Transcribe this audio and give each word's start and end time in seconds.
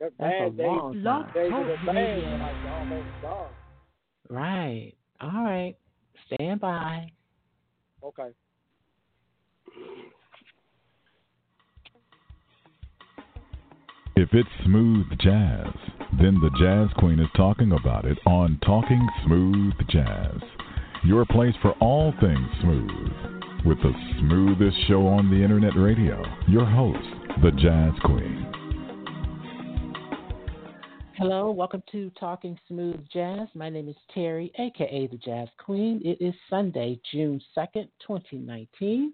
That's 0.00 0.14
band 0.16 0.58
a 0.58 0.62
long 0.62 0.92
days, 0.94 1.04
time. 1.50 1.68
the 1.68 1.92
band 1.92 2.24
are 2.24 2.38
like 2.38 2.72
almost 2.72 3.08
gone. 3.20 3.50
Right. 4.30 4.92
All 5.20 5.44
right. 5.44 5.76
Stand 6.32 6.60
by. 6.60 7.12
Okay. 8.02 8.30
If 14.16 14.28
it's 14.32 14.48
smooth 14.64 15.06
jazz, 15.18 15.66
then 16.20 16.38
the 16.40 16.50
Jazz 16.60 16.88
Queen 16.98 17.20
is 17.20 17.28
talking 17.36 17.72
about 17.72 18.04
it 18.04 18.18
on 18.26 18.58
Talking 18.64 19.06
Smooth 19.24 19.74
Jazz. 19.88 20.40
Your 21.04 21.24
place 21.26 21.54
for 21.62 21.72
all 21.80 22.12
things 22.20 22.48
smooth. 22.62 23.66
With 23.66 23.78
the 23.78 23.92
smoothest 24.18 24.76
show 24.88 25.06
on 25.06 25.30
the 25.30 25.42
internet 25.42 25.76
radio. 25.76 26.22
Your 26.48 26.66
host, 26.66 26.98
the 27.42 27.50
Jazz 27.52 27.92
Queen. 28.04 28.59
Hello, 31.20 31.50
welcome 31.50 31.82
to 31.92 32.08
Talking 32.18 32.58
Smooth 32.66 33.06
Jazz. 33.12 33.46
My 33.52 33.68
name 33.68 33.90
is 33.90 33.96
Terry, 34.14 34.50
aka 34.58 35.06
the 35.06 35.18
Jazz 35.18 35.48
Queen. 35.62 36.00
It 36.02 36.16
is 36.18 36.32
Sunday, 36.48 36.98
June 37.12 37.38
2nd, 37.54 37.88
2019. 38.06 39.12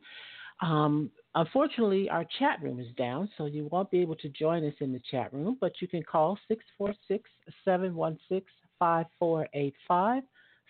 Um, 0.62 1.10
unfortunately, 1.34 2.08
our 2.08 2.24
chat 2.38 2.62
room 2.62 2.78
is 2.78 2.86
down, 2.96 3.28
so 3.36 3.46
you 3.46 3.68
won't 3.72 3.90
be 3.90 4.00
able 4.02 4.14
to 4.18 4.28
join 4.28 4.64
us 4.64 4.74
in 4.78 4.92
the 4.92 5.00
chat 5.10 5.32
room, 5.32 5.58
but 5.60 5.72
you 5.80 5.88
can 5.88 6.04
call 6.04 6.38
646 6.46 7.28
716 7.64 8.46
5485. 8.78 10.22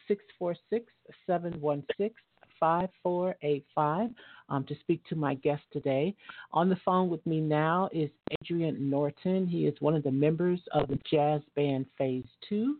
646 0.09 0.91
716 1.27 2.11
5485 2.59 4.10
um, 4.48 4.64
to 4.64 4.74
speak 4.80 5.05
to 5.09 5.16
my 5.16 5.34
guest 5.34 5.62
today. 5.73 6.14
On 6.52 6.69
the 6.69 6.78
phone 6.84 7.09
with 7.09 7.24
me 7.27 7.41
now 7.41 7.88
is 7.92 8.10
Adrian 8.41 8.91
Norton. 8.91 9.47
He 9.47 9.66
is 9.66 9.74
one 9.80 9.95
of 9.95 10.02
the 10.02 10.10
members 10.10 10.61
of 10.73 10.88
the 10.88 10.98
jazz 11.11 11.41
band 11.55 11.87
Phaze 12.00 12.24
II. 12.50 12.74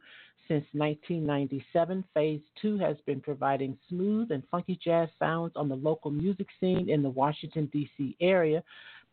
Since 0.49 0.65
1997, 0.75 2.05
Phaze 2.15 2.43
II 2.63 2.79
has 2.79 2.97
been 3.05 3.21
providing 3.21 3.77
smooth 3.89 4.31
and 4.31 4.45
funky 4.49 4.79
jazz 4.83 5.09
sounds 5.19 5.53
on 5.57 5.69
the 5.69 5.75
local 5.75 6.11
music 6.13 6.47
scene 6.61 6.89
in 6.89 7.03
the 7.03 7.11
Washington, 7.11 7.69
D.C. 7.73 8.17
area 8.21 8.63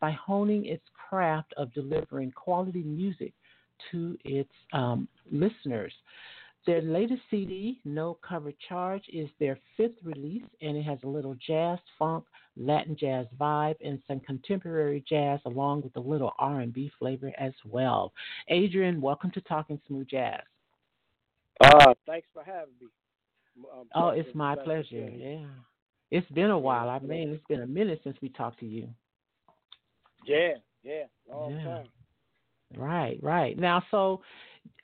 by 0.00 0.12
honing 0.12 0.66
its 0.66 0.84
craft 1.08 1.52
of 1.56 1.74
delivering 1.74 2.30
quality 2.30 2.84
music 2.84 3.32
to 3.90 4.16
its 4.24 4.52
um, 4.72 5.08
listeners. 5.32 5.92
Their 6.66 6.80
latest 6.80 7.20
CD, 7.30 7.80
No 7.84 8.18
Cover 8.26 8.52
Charge, 8.68 9.02
is 9.12 9.28
their 9.38 9.58
fifth 9.76 9.98
release, 10.02 10.44
and 10.62 10.78
it 10.78 10.82
has 10.82 10.98
a 11.04 11.08
little 11.08 11.34
jazz, 11.46 11.78
funk, 11.98 12.24
Latin 12.56 12.96
jazz 12.98 13.26
vibe, 13.38 13.76
and 13.84 14.00
some 14.08 14.20
contemporary 14.20 15.04
jazz, 15.06 15.40
along 15.44 15.82
with 15.82 15.94
a 15.96 16.00
little 16.00 16.32
R&B 16.38 16.90
flavor 16.98 17.32
as 17.38 17.52
well. 17.66 18.14
Adrian, 18.48 19.02
welcome 19.02 19.30
to 19.32 19.42
Talking 19.42 19.78
Smooth 19.86 20.08
Jazz. 20.08 20.40
Uh, 21.60 21.92
thanks 22.06 22.28
for 22.32 22.42
having 22.42 22.74
me. 22.80 22.88
Um, 23.72 23.86
oh, 23.94 24.08
it's 24.08 24.34
my 24.34 24.56
pleasure. 24.56 25.10
Yeah, 25.14 25.46
it's 26.10 26.28
been 26.30 26.50
a 26.50 26.58
while. 26.58 26.88
I 26.88 26.98
mean, 26.98 27.28
it's 27.28 27.46
been 27.46 27.60
a 27.60 27.66
minute 27.66 28.00
since 28.04 28.16
we 28.22 28.30
talked 28.30 28.60
to 28.60 28.66
you. 28.66 28.88
Yeah, 30.24 30.54
yeah, 30.82 31.04
long 31.30 31.52
yeah. 31.52 31.64
time. 31.64 31.86
Right, 32.76 33.18
right. 33.22 33.56
Now, 33.58 33.82
so 33.90 34.22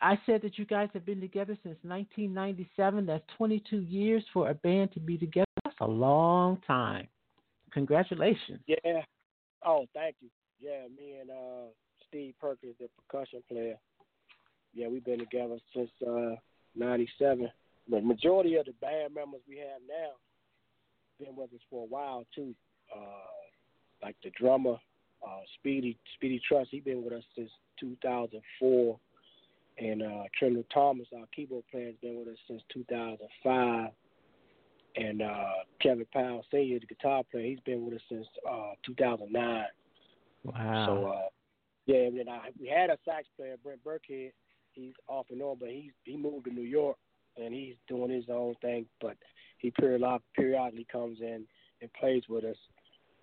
I 0.00 0.19
said 0.25 0.42
that 0.42 0.59
you 0.59 0.64
guys 0.64 0.89
have 0.95 1.05
been 1.05 1.20
together 1.20 1.56
since 1.62 1.77
1997. 1.83 3.06
That's 3.06 3.25
22 3.36 3.81
years 3.81 4.25
for 4.33 4.50
a 4.50 4.55
band 4.55 4.92
to 4.92 5.00
be 5.00 5.19
together. 5.19 5.47
That's 5.64 5.77
a 5.81 5.86
long 5.86 6.59
time. 6.67 7.06
Congratulations. 7.73 8.61
Yeah. 8.67 9.03
Oh, 9.64 9.86
thank 9.95 10.17
you. 10.20 10.28
Yeah, 10.61 10.89
me 10.97 11.19
and 11.20 11.31
uh, 11.31 11.70
Steve 12.08 12.34
Perkins, 12.41 12.75
the 12.81 12.89
percussion 13.08 13.42
player. 13.48 13.77
Yeah, 14.75 14.89
we've 14.89 15.05
been 15.05 15.19
together 15.19 15.58
since 15.75 15.91
uh, 16.06 16.36
97. 16.77 17.48
The 17.91 18.01
majority 18.01 18.56
of 18.56 18.67
the 18.67 18.73
band 18.81 19.14
members 19.14 19.41
we 19.48 19.58
have 19.58 19.81
now 19.89 20.12
been 21.19 21.36
with 21.36 21.52
us 21.52 21.61
for 21.69 21.85
a 21.85 21.86
while 21.86 22.24
too. 22.35 22.55
Uh, 22.95 24.02
like 24.02 24.17
the 24.23 24.30
drummer, 24.39 24.77
uh, 25.27 25.40
Speedy 25.58 25.98
Speedy 26.14 26.40
Trust, 26.46 26.69
he's 26.70 26.83
been 26.83 27.02
with 27.02 27.13
us 27.13 27.24
since 27.36 27.51
2004. 27.79 28.98
And 29.80 30.02
uh, 30.02 30.24
Trendle 30.41 30.64
Thomas, 30.73 31.07
our 31.17 31.24
keyboard 31.35 31.64
player, 31.70 31.86
has 31.86 31.96
been 32.02 32.18
with 32.18 32.29
us 32.29 32.39
since 32.46 32.63
2005. 32.73 33.91
And 34.96 35.23
uh, 35.23 35.51
Kevin 35.80 36.07
Powell 36.13 36.45
Senior, 36.51 36.80
the 36.80 36.86
guitar 36.86 37.23
player, 37.30 37.46
he's 37.46 37.61
been 37.61 37.86
with 37.86 37.95
us 37.95 38.02
since 38.08 38.27
uh, 38.48 38.73
2009. 38.85 39.64
Wow. 40.45 40.86
So 40.86 41.07
uh, 41.07 41.29
yeah, 41.86 42.07
and 42.07 42.19
then 42.19 42.29
I, 42.29 42.51
we 42.61 42.69
had 42.69 42.90
a 42.90 42.98
sax 43.05 43.27
player, 43.36 43.57
Brent 43.63 43.83
Birckhead. 43.83 44.33
He's 44.73 44.92
off 45.08 45.27
and 45.30 45.42
on, 45.42 45.57
but 45.58 45.70
he's 45.70 45.92
he 46.05 46.17
moved 46.17 46.45
to 46.45 46.52
New 46.52 46.63
York 46.63 46.96
and 47.36 47.52
he's 47.52 47.74
doing 47.89 48.11
his 48.11 48.27
own 48.30 48.55
thing. 48.61 48.86
But 49.01 49.17
he 49.58 49.70
period, 49.70 50.02
periodically 50.36 50.86
comes 50.90 51.19
in 51.20 51.46
and 51.80 51.92
plays 51.98 52.23
with 52.29 52.45
us. 52.45 52.57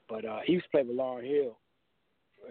But 0.09 0.25
uh, 0.25 0.39
he 0.45 0.53
used 0.53 0.65
to 0.65 0.71
play 0.71 0.83
with 0.83 0.97
Lauryn 0.97 1.27
Hill, 1.27 1.57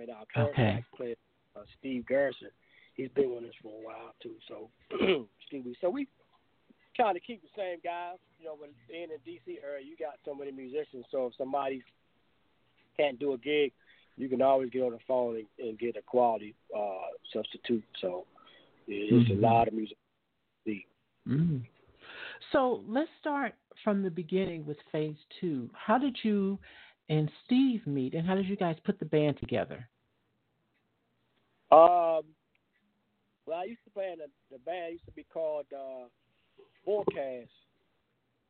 and 0.00 0.10
our 0.10 0.24
current 0.32 0.50
okay. 0.50 0.76
sax 0.76 0.86
player, 0.96 1.14
uh, 1.56 1.62
Steve 1.78 2.06
Garrison 2.06 2.50
he's 2.96 3.10
been 3.14 3.34
with 3.34 3.44
us 3.44 3.54
for 3.62 3.68
a 3.68 3.84
while 3.84 4.14
too. 4.22 4.34
So 4.48 4.68
excuse 5.40 5.64
me. 5.64 5.76
So 5.80 5.90
we 5.90 6.08
kind 6.96 7.16
of 7.16 7.22
keep 7.22 7.42
the 7.42 7.48
same 7.56 7.78
guys. 7.84 8.18
You 8.38 8.46
know, 8.46 8.56
when 8.58 8.70
in 8.90 9.08
DC 9.26 9.62
area, 9.64 9.84
you 9.84 9.96
got 9.98 10.14
so 10.24 10.34
many 10.34 10.50
musicians. 10.50 11.04
So 11.10 11.26
if 11.26 11.34
somebody 11.36 11.82
can't 12.96 13.18
do 13.18 13.34
a 13.34 13.38
gig, 13.38 13.72
you 14.16 14.28
can 14.28 14.42
always 14.42 14.70
get 14.70 14.82
on 14.82 14.92
the 14.92 14.98
phone 15.06 15.36
and, 15.36 15.68
and 15.68 15.78
get 15.78 15.96
a 15.96 16.02
quality 16.02 16.54
uh, 16.76 17.12
substitute. 17.32 17.84
So 18.00 18.24
it's 18.86 19.30
mm-hmm. 19.30 19.44
a 19.44 19.48
lot 19.48 19.68
of 19.68 19.74
music. 19.74 19.96
Mm-hmm. 21.28 21.58
So 22.52 22.82
let's 22.86 23.10
start 23.20 23.54
from 23.82 24.02
the 24.02 24.10
beginning 24.10 24.64
with 24.64 24.76
Phaze 24.94 25.16
II. 25.42 25.68
How 25.74 25.98
did 25.98 26.16
you 26.22 26.58
and 27.08 27.30
Steve 27.44 27.86
meet, 27.86 28.14
and 28.14 28.26
how 28.26 28.34
did 28.34 28.46
you 28.46 28.56
guys 28.56 28.76
put 28.84 28.98
the 28.98 29.04
band 29.04 29.38
together? 29.38 29.88
Um, 31.70 32.22
well, 33.46 33.58
I 33.58 33.64
used 33.64 33.84
to 33.84 33.90
play 33.90 34.10
in 34.12 34.18
the, 34.18 34.26
the 34.50 34.58
band 34.58 34.92
used 34.92 35.06
to 35.06 35.12
be 35.12 35.24
called 35.32 35.66
uh, 35.72 36.08
Forecast, 36.84 37.50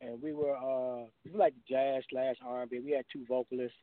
and 0.01 0.21
we 0.23 0.33
were 0.33 0.57
uh, 0.57 1.05
we 1.25 1.33
were 1.33 1.39
like 1.39 1.55
jazz 1.69 2.03
slash 2.11 2.37
R 2.45 2.63
and 2.63 2.71
B. 2.71 2.81
We 2.81 2.93
had 2.93 3.05
two 3.13 3.25
vocalists, 3.29 3.77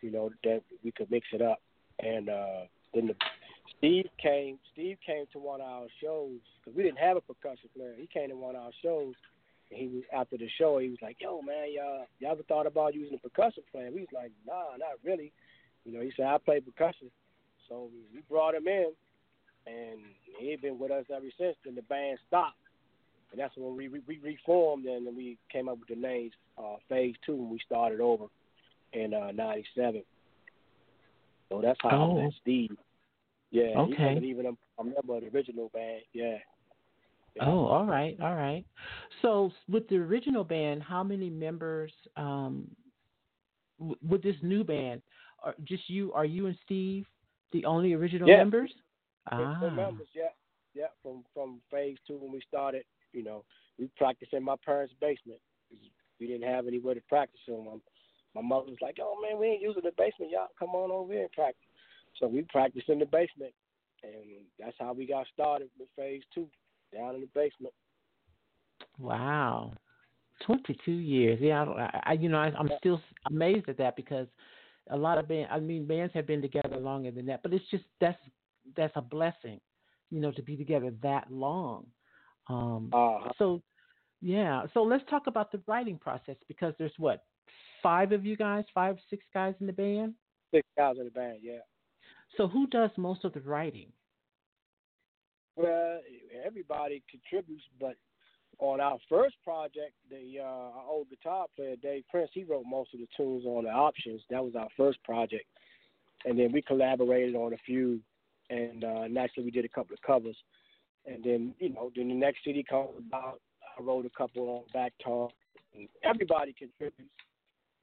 you 0.00 0.10
know, 0.10 0.30
that 0.44 0.62
we 0.84 0.92
could 0.92 1.10
mix 1.10 1.26
it 1.32 1.42
up. 1.42 1.60
And 1.98 2.28
uh, 2.28 2.62
then 2.94 3.08
the, 3.08 3.14
Steve 3.78 4.06
came. 4.22 4.58
Steve 4.72 4.98
came 5.04 5.26
to 5.32 5.38
one 5.38 5.60
of 5.60 5.66
our 5.66 5.86
shows 6.02 6.38
because 6.58 6.76
we 6.76 6.82
didn't 6.82 6.98
have 6.98 7.16
a 7.16 7.20
percussion 7.20 7.68
player. 7.76 7.94
He 7.96 8.06
came 8.06 8.30
to 8.30 8.36
one 8.36 8.54
of 8.54 8.62
our 8.62 8.72
shows, 8.82 9.14
and 9.70 9.80
he 9.80 9.88
was 9.88 10.04
after 10.14 10.36
the 10.36 10.48
show. 10.56 10.78
He 10.78 10.88
was 10.88 10.98
like, 11.02 11.16
"Yo, 11.20 11.42
man, 11.42 11.72
y'all, 11.74 12.06
y'all 12.20 12.32
ever 12.32 12.42
thought 12.44 12.66
about 12.66 12.94
using 12.94 13.14
a 13.14 13.28
percussion 13.28 13.64
player?" 13.72 13.90
We 13.92 14.02
was 14.02 14.14
like, 14.14 14.30
"Nah, 14.46 14.76
not 14.78 14.98
really." 15.04 15.32
You 15.84 15.92
know, 15.92 16.00
he 16.00 16.12
said, 16.16 16.26
"I 16.26 16.38
play 16.38 16.60
percussion," 16.60 17.10
so 17.68 17.90
we 18.14 18.20
brought 18.28 18.54
him 18.54 18.68
in 18.68 18.92
and 19.66 20.00
he 20.38 20.56
been 20.56 20.78
with 20.78 20.90
us 20.90 21.04
ever 21.14 21.26
since. 21.38 21.56
Then 21.64 21.74
the 21.74 21.82
band 21.82 22.18
stopped, 22.26 22.56
and 23.32 23.40
that's 23.40 23.56
when 23.56 23.76
we 23.76 23.88
we, 23.88 24.00
we 24.06 24.18
reformed, 24.18 24.86
and 24.86 25.06
then 25.06 25.16
we 25.16 25.38
came 25.50 25.68
up 25.68 25.78
with 25.78 25.88
the 25.88 25.96
names 25.96 26.32
uh, 26.58 26.76
Phaze 26.90 27.14
II, 27.28 27.34
and 27.34 27.50
we 27.50 27.60
started 27.64 28.00
over 28.00 28.26
in 28.92 29.14
uh, 29.14 29.32
'97. 29.32 30.02
So 31.48 31.60
that's 31.60 31.78
how 31.82 31.90
oh. 31.90 32.18
I 32.18 32.24
met 32.24 32.32
Steve. 32.40 32.76
Yeah, 33.50 33.74
okay. 33.76 34.16
he 34.20 34.28
even 34.28 34.46
a, 34.46 34.80
a 34.80 34.84
member 34.84 35.16
of 35.16 35.22
the 35.22 35.30
original 35.34 35.70
band. 35.74 36.02
Yeah. 36.12 36.36
yeah. 37.34 37.44
Oh, 37.44 37.66
all 37.66 37.84
right, 37.84 38.16
all 38.22 38.36
right. 38.36 38.64
So 39.22 39.50
with 39.68 39.88
the 39.88 39.96
original 39.96 40.44
band, 40.44 40.82
how 40.82 41.02
many 41.02 41.28
members? 41.28 41.92
Um, 42.16 42.68
w- 43.80 43.96
with 44.08 44.22
this 44.22 44.36
new 44.42 44.62
band, 44.62 45.02
are 45.42 45.56
just 45.64 45.90
you? 45.90 46.12
Are 46.12 46.24
you 46.24 46.46
and 46.46 46.56
Steve 46.64 47.06
the 47.52 47.64
only 47.64 47.92
original 47.92 48.28
yeah. 48.28 48.36
members? 48.36 48.72
Ah. 49.30 49.70
Members, 49.74 50.08
yeah, 50.14 50.32
yeah. 50.74 50.86
From 51.02 51.24
from 51.34 51.60
Phaze 51.72 51.98
II 52.08 52.16
when 52.16 52.32
we 52.32 52.42
started, 52.48 52.84
you 53.12 53.22
know, 53.22 53.44
we 53.78 53.88
practiced 53.96 54.32
in 54.32 54.42
my 54.42 54.56
parents' 54.64 54.94
basement. 55.00 55.40
We 56.18 56.26
didn't 56.26 56.48
have 56.48 56.66
anywhere 56.66 56.94
to 56.94 57.00
practice 57.08 57.40
in. 57.48 57.64
My, 57.64 57.76
my 58.34 58.42
mother 58.42 58.70
was 58.70 58.78
like, 58.80 58.98
"Oh 59.00 59.16
man, 59.22 59.38
we 59.38 59.46
ain't 59.48 59.62
using 59.62 59.82
the 59.84 59.92
basement. 59.96 60.30
Y'all 60.32 60.48
come 60.58 60.70
on 60.70 60.90
over 60.90 61.12
here 61.12 61.22
and 61.22 61.32
practice." 61.32 61.62
So 62.18 62.26
we 62.26 62.42
practiced 62.42 62.88
in 62.88 62.98
the 62.98 63.06
basement, 63.06 63.52
and 64.02 64.44
that's 64.58 64.76
how 64.78 64.92
we 64.92 65.06
got 65.06 65.26
started 65.32 65.70
with 65.78 65.88
Phaze 65.98 66.22
II, 66.36 66.46
down 66.92 67.14
in 67.14 67.20
the 67.22 67.28
basement. 67.34 67.74
Wow, 68.98 69.72
twenty-two 70.44 70.92
years. 70.92 71.38
Yeah, 71.40 71.64
I, 71.64 72.00
I 72.06 72.12
you 72.14 72.28
know, 72.28 72.38
I, 72.38 72.52
I'm 72.58 72.70
still 72.78 73.00
amazed 73.26 73.68
at 73.68 73.78
that 73.78 73.96
because 73.96 74.26
a 74.90 74.96
lot 74.96 75.18
of 75.18 75.28
band. 75.28 75.48
I 75.50 75.60
mean, 75.60 75.86
bands 75.86 76.12
have 76.14 76.26
been 76.26 76.42
together 76.42 76.76
longer 76.76 77.10
than 77.10 77.26
that, 77.26 77.42
but 77.42 77.52
it's 77.52 77.64
just 77.70 77.84
that's 78.00 78.18
that's 78.76 78.92
a 78.96 79.02
blessing, 79.02 79.60
you 80.10 80.20
know, 80.20 80.32
to 80.32 80.42
be 80.42 80.56
together 80.56 80.92
that 81.02 81.30
long. 81.30 81.86
Um, 82.48 82.90
uh-huh. 82.92 83.30
So, 83.38 83.62
yeah. 84.20 84.64
So 84.74 84.82
let's 84.82 85.04
talk 85.08 85.26
about 85.26 85.52
the 85.52 85.60
writing 85.66 85.98
process 85.98 86.36
because 86.48 86.74
there's 86.78 86.92
what 86.98 87.24
five 87.82 88.12
of 88.12 88.24
you 88.24 88.36
guys, 88.36 88.64
five, 88.74 88.96
six 89.08 89.24
guys 89.32 89.54
in 89.60 89.66
the 89.66 89.72
band. 89.72 90.14
Six 90.52 90.66
guys 90.76 90.96
in 90.98 91.04
the 91.04 91.10
band, 91.10 91.38
yeah. 91.42 91.60
So 92.36 92.48
who 92.48 92.66
does 92.66 92.90
most 92.96 93.24
of 93.24 93.32
the 93.32 93.40
writing? 93.40 93.88
Well, 95.56 96.00
everybody 96.44 97.02
contributes, 97.10 97.64
but 97.78 97.96
on 98.58 98.80
our 98.80 98.98
first 99.08 99.36
project, 99.42 99.92
the 100.10 100.40
uh, 100.40 100.44
our 100.44 100.84
old 100.88 101.08
guitar 101.08 101.46
player 101.56 101.76
Dave 101.76 102.04
Prince, 102.10 102.30
he 102.32 102.44
wrote 102.44 102.64
most 102.66 102.94
of 102.94 103.00
the 103.00 103.08
tunes 103.16 103.44
on 103.44 103.64
the 103.64 103.70
options. 103.70 104.22
That 104.30 104.44
was 104.44 104.54
our 104.54 104.68
first 104.76 105.02
project, 105.04 105.46
and 106.24 106.38
then 106.38 106.52
we 106.52 106.62
collaborated 106.62 107.34
on 107.34 107.52
a 107.52 107.58
few, 107.66 108.00
and 108.50 108.84
uh, 108.84 109.06
naturally 109.08 109.46
we 109.46 109.50
did 109.50 109.64
a 109.64 109.68
couple 109.68 109.94
of 109.94 110.02
covers, 110.02 110.36
and 111.06 111.22
then 111.24 111.54
you 111.58 111.70
know, 111.70 111.90
then 111.94 112.08
the 112.08 112.14
next 112.14 112.40
CD 112.44 112.62
comes 112.62 112.90
about. 112.98 113.40
I 113.78 113.82
wrote 113.82 114.04
a 114.04 114.10
couple 114.10 114.48
on 114.48 114.62
back 114.72 114.92
talk. 115.02 115.32
And 115.74 115.88
everybody 116.02 116.52
contributes, 116.52 117.12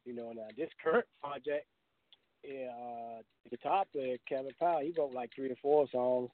you 0.06 0.14
know. 0.14 0.34
Now 0.36 0.48
this 0.58 0.69
current 0.84 1.06
project, 1.22 1.66
yeah, 2.44 2.68
uh, 2.68 3.22
the 3.44 3.50
guitar 3.50 3.86
player 3.92 4.18
Kevin 4.28 4.52
Powell, 4.60 4.81
he 4.81 4.94
wrote 4.98 5.14
like 5.14 5.31
three 5.34 5.50
or 5.50 5.56
four 5.62 5.88
songs, 5.92 6.30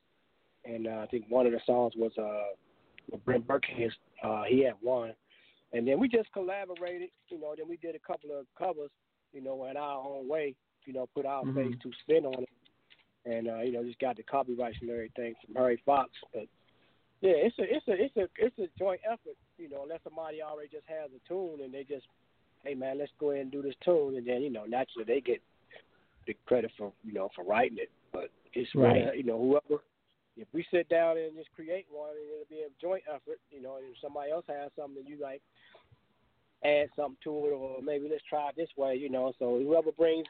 and 0.65 0.87
uh, 0.87 1.01
I 1.03 1.07
think 1.07 1.25
one 1.29 1.45
of 1.45 1.51
the 1.51 1.61
songs 1.65 1.93
was 1.95 2.11
uh 2.17 2.55
with 3.11 3.23
Brent 3.23 3.47
Birckhead. 3.47 3.91
Uh, 4.23 4.43
he 4.47 4.63
had 4.63 4.73
one, 4.81 5.13
and 5.73 5.87
then 5.87 5.99
we 5.99 6.07
just 6.07 6.31
collaborated. 6.33 7.09
You 7.29 7.39
know, 7.39 7.53
then 7.55 7.67
we 7.69 7.77
did 7.77 7.95
a 7.95 7.99
couple 7.99 8.31
of 8.37 8.47
covers. 8.57 8.89
You 9.31 9.41
know, 9.41 9.65
in 9.65 9.77
our 9.77 10.03
own 10.03 10.27
way. 10.27 10.55
You 10.85 10.93
know, 10.93 11.07
put 11.15 11.25
our 11.25 11.45
Mhm. 11.45 11.55
face 11.55 11.75
to 11.83 11.91
spin 12.01 12.25
on 12.25 12.43
it, 12.43 12.49
and 13.25 13.47
uh, 13.47 13.59
you 13.59 13.71
know, 13.71 13.83
just 13.83 13.99
got 13.99 14.17
the 14.17 14.23
copyrights 14.23 14.77
and 14.81 14.89
everything 14.89 15.35
from 15.45 15.55
Harry 15.55 15.81
Fox. 15.85 16.11
But 16.33 16.47
yeah, 17.21 17.35
it's 17.35 17.57
a 17.59 17.63
it's 17.63 17.87
a 17.87 17.93
it's 17.93 18.17
a 18.17 18.27
it's 18.37 18.59
a 18.59 18.79
joint 18.79 19.01
effort. 19.05 19.37
You 19.57 19.69
know, 19.69 19.83
unless 19.83 20.01
somebody 20.03 20.41
already 20.41 20.69
just 20.69 20.85
has 20.87 21.09
a 21.15 21.27
tune 21.27 21.63
and 21.63 21.73
they 21.73 21.83
just, 21.83 22.05
hey 22.63 22.73
man, 22.73 22.99
let's 22.99 23.11
go 23.19 23.31
ahead 23.31 23.43
and 23.43 23.51
do 23.51 23.61
this 23.61 23.75
tune, 23.83 24.17
and 24.17 24.27
then 24.27 24.41
you 24.41 24.49
know, 24.49 24.65
naturally 24.65 25.05
they 25.05 25.21
get 25.21 25.41
the 26.27 26.35
credit 26.45 26.71
for 26.77 26.91
you 27.03 27.13
know 27.13 27.29
for 27.35 27.43
writing 27.43 27.77
it. 27.79 27.91
But 28.11 28.29
it's 28.53 28.69
Right. 28.75 29.05
really, 29.05 29.17
you 29.17 29.23
know 29.23 29.39
whoever 29.39 29.83
if 30.35 30.47
we 30.51 30.65
sit 30.71 30.89
down 30.89 31.17
and 31.17 31.35
just 31.35 31.53
create 31.55 31.85
one, 31.89 32.09
and 32.09 32.25
it'll 32.33 32.49
be 32.49 32.63
a 32.65 32.81
joint 32.81 33.03
effort. 33.07 33.39
You 33.51 33.61
know, 33.61 33.77
and 33.77 33.85
if 33.85 33.97
somebody 34.01 34.31
else 34.31 34.45
has 34.47 34.71
something 34.75 35.03
you 35.05 35.17
like, 35.21 35.41
add 36.65 36.89
something 36.95 37.17
to 37.23 37.29
it, 37.47 37.51
or 37.51 37.81
maybe 37.81 38.07
let's 38.09 38.23
try 38.27 38.49
it 38.49 38.55
this 38.57 38.69
way. 38.77 38.95
You 38.95 39.09
know, 39.09 39.33
so 39.39 39.59
whoever 39.59 39.91
brings 39.91 40.25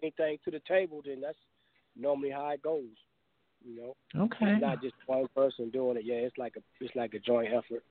anything 0.00 0.38
to 0.44 0.50
the 0.50 0.60
table, 0.68 1.02
then 1.04 1.20
that's 1.20 1.38
normally 1.98 2.30
how 2.30 2.48
it 2.50 2.62
goes. 2.62 2.84
You 3.64 3.76
know, 3.76 4.22
Okay. 4.24 4.46
it's 4.52 4.60
not 4.60 4.82
just 4.82 4.94
one 5.06 5.26
person 5.34 5.70
doing 5.70 5.96
it. 5.96 6.04
Yeah, 6.04 6.16
it's 6.16 6.36
like 6.38 6.54
a 6.56 6.60
it's 6.80 6.94
like 6.94 7.14
a 7.14 7.18
joint 7.18 7.48
effort. 7.52 7.82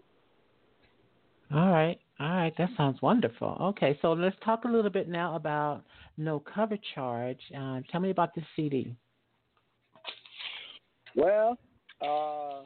All 1.54 1.70
right. 1.72 2.00
All 2.20 2.30
right. 2.30 2.54
That 2.58 2.70
sounds 2.78 3.02
wonderful. 3.02 3.58
Okay. 3.62 3.98
So 4.02 4.14
let's 4.14 4.36
talk 4.44 4.64
a 4.64 4.68
little 4.68 4.90
bit 4.90 5.10
now 5.10 5.36
about 5.36 5.84
No 6.18 6.40
Cover 6.40 6.78
Charge. 6.94 7.40
Uh, 7.56 7.82
tell 7.92 8.00
me 8.02 8.10
about 8.10 8.34
this 8.36 8.46
CD. 8.56 8.96
Well, 11.16 11.58
uh, 12.02 12.64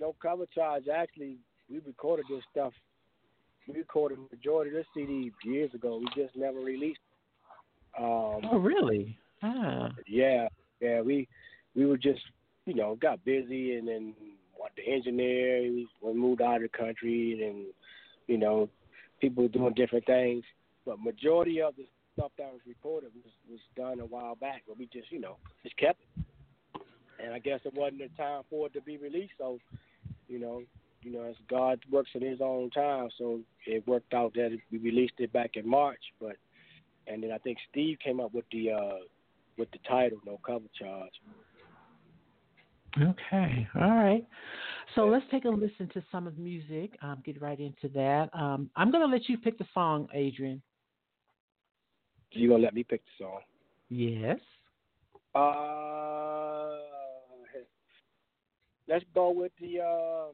no 0.00 0.14
cover 0.20 0.46
charge. 0.54 0.84
Actually, 0.88 1.36
we 1.70 1.80
recorded 1.86 2.26
this 2.28 2.42
stuff. 2.50 2.72
We 3.68 3.74
recorded 3.74 4.18
the 4.18 4.36
majority 4.36 4.70
of 4.70 4.76
this 4.76 4.86
CD 4.94 5.30
years 5.44 5.72
ago. 5.74 5.98
We 5.98 6.06
just 6.20 6.36
never 6.36 6.58
released. 6.58 6.98
Um, 7.98 8.40
Oh, 8.50 8.58
really? 8.58 9.16
Ah. 9.42 9.90
Yeah, 10.06 10.48
yeah. 10.80 11.00
We 11.00 11.28
we 11.74 11.86
were 11.86 11.98
just 11.98 12.20
you 12.66 12.74
know 12.74 12.96
got 12.96 13.24
busy 13.24 13.76
and 13.76 13.88
then 13.88 14.14
what 14.56 14.72
the 14.76 14.86
engineer 14.86 15.62
we, 15.62 16.12
moved 16.12 16.42
out 16.42 16.56
of 16.56 16.62
the 16.62 16.68
country 16.68 17.42
and 17.46 17.66
you 18.26 18.38
know 18.38 18.68
people 19.20 19.48
doing 19.48 19.74
different 19.74 20.06
things. 20.06 20.44
But 20.84 21.00
majority 21.00 21.60
of 21.62 21.76
the 21.76 21.86
stuff 22.14 22.32
that 22.38 22.52
was 22.52 22.60
recorded 22.66 23.10
was 23.14 23.32
was 23.50 23.60
done 23.76 24.00
a 24.00 24.06
while 24.06 24.34
back. 24.34 24.62
But 24.66 24.78
we 24.78 24.86
just 24.86 25.10
you 25.10 25.20
know 25.20 25.36
just 25.62 25.76
kept 25.76 26.00
it. 26.00 26.82
And 27.22 27.34
I 27.34 27.38
guess 27.38 27.60
it 27.64 27.74
wasn't 27.74 27.98
the 27.98 28.08
time 28.16 28.42
for 28.48 28.66
it 28.66 28.72
to 28.74 28.80
be 28.80 28.96
released. 28.96 29.34
So 29.38 29.58
you 30.28 30.38
know 30.38 30.62
you 31.02 31.12
know 31.12 31.22
as 31.22 31.36
God 31.48 31.80
works 31.90 32.10
in 32.14 32.22
His 32.22 32.40
own 32.40 32.70
time. 32.70 33.08
So 33.16 33.40
it 33.66 33.86
worked 33.86 34.12
out 34.12 34.34
that 34.34 34.56
we 34.70 34.78
released 34.78 35.14
it 35.18 35.32
back 35.32 35.52
in 35.54 35.68
March. 35.68 36.00
But 36.20 36.36
and 37.06 37.22
then 37.22 37.32
I 37.32 37.38
think 37.38 37.58
Steve 37.70 37.98
came 38.04 38.20
up 38.20 38.34
with 38.34 38.44
the 38.52 38.72
uh 38.72 38.98
with 39.58 39.70
the 39.70 39.78
title 39.88 40.18
No 40.24 40.38
Cover 40.46 40.66
Charge. 40.78 41.12
Okay. 43.00 43.68
All 43.76 43.90
right. 43.90 44.26
So 44.94 45.06
let's 45.06 45.24
take 45.30 45.44
a 45.44 45.48
listen 45.48 45.88
to 45.94 46.02
some 46.10 46.26
of 46.26 46.34
the 46.34 46.42
music. 46.42 46.96
Um, 47.02 47.22
get 47.24 47.40
right 47.40 47.58
into 47.58 47.88
that. 47.94 48.30
Um, 48.32 48.68
I'm 48.74 48.90
going 48.90 49.06
to 49.06 49.12
let 49.12 49.28
you 49.28 49.38
pick 49.38 49.58
the 49.58 49.66
song, 49.72 50.08
Adrian. 50.12 50.60
You 52.32 52.48
gonna 52.48 52.62
let 52.62 52.74
me 52.74 52.84
pick 52.84 53.02
the 53.04 53.24
song? 53.24 53.40
Yes. 53.88 54.38
Uh, 55.34 56.78
let's 58.88 59.04
go 59.14 59.30
with 59.30 59.52
the 59.60 59.80
uh 59.80 60.32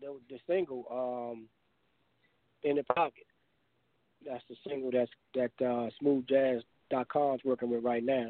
the 0.00 0.18
the 0.28 0.38
single 0.46 0.84
um 0.90 1.48
in 2.62 2.76
the 2.76 2.84
pocket. 2.84 3.26
That's 4.24 4.44
the 4.48 4.56
single 4.68 4.90
that's 4.90 5.10
that 5.34 5.52
uh 5.64 5.88
smoothjazz.com 6.92 7.34
is 7.36 7.40
working 7.44 7.70
with 7.70 7.84
right 7.84 8.04
now. 8.04 8.28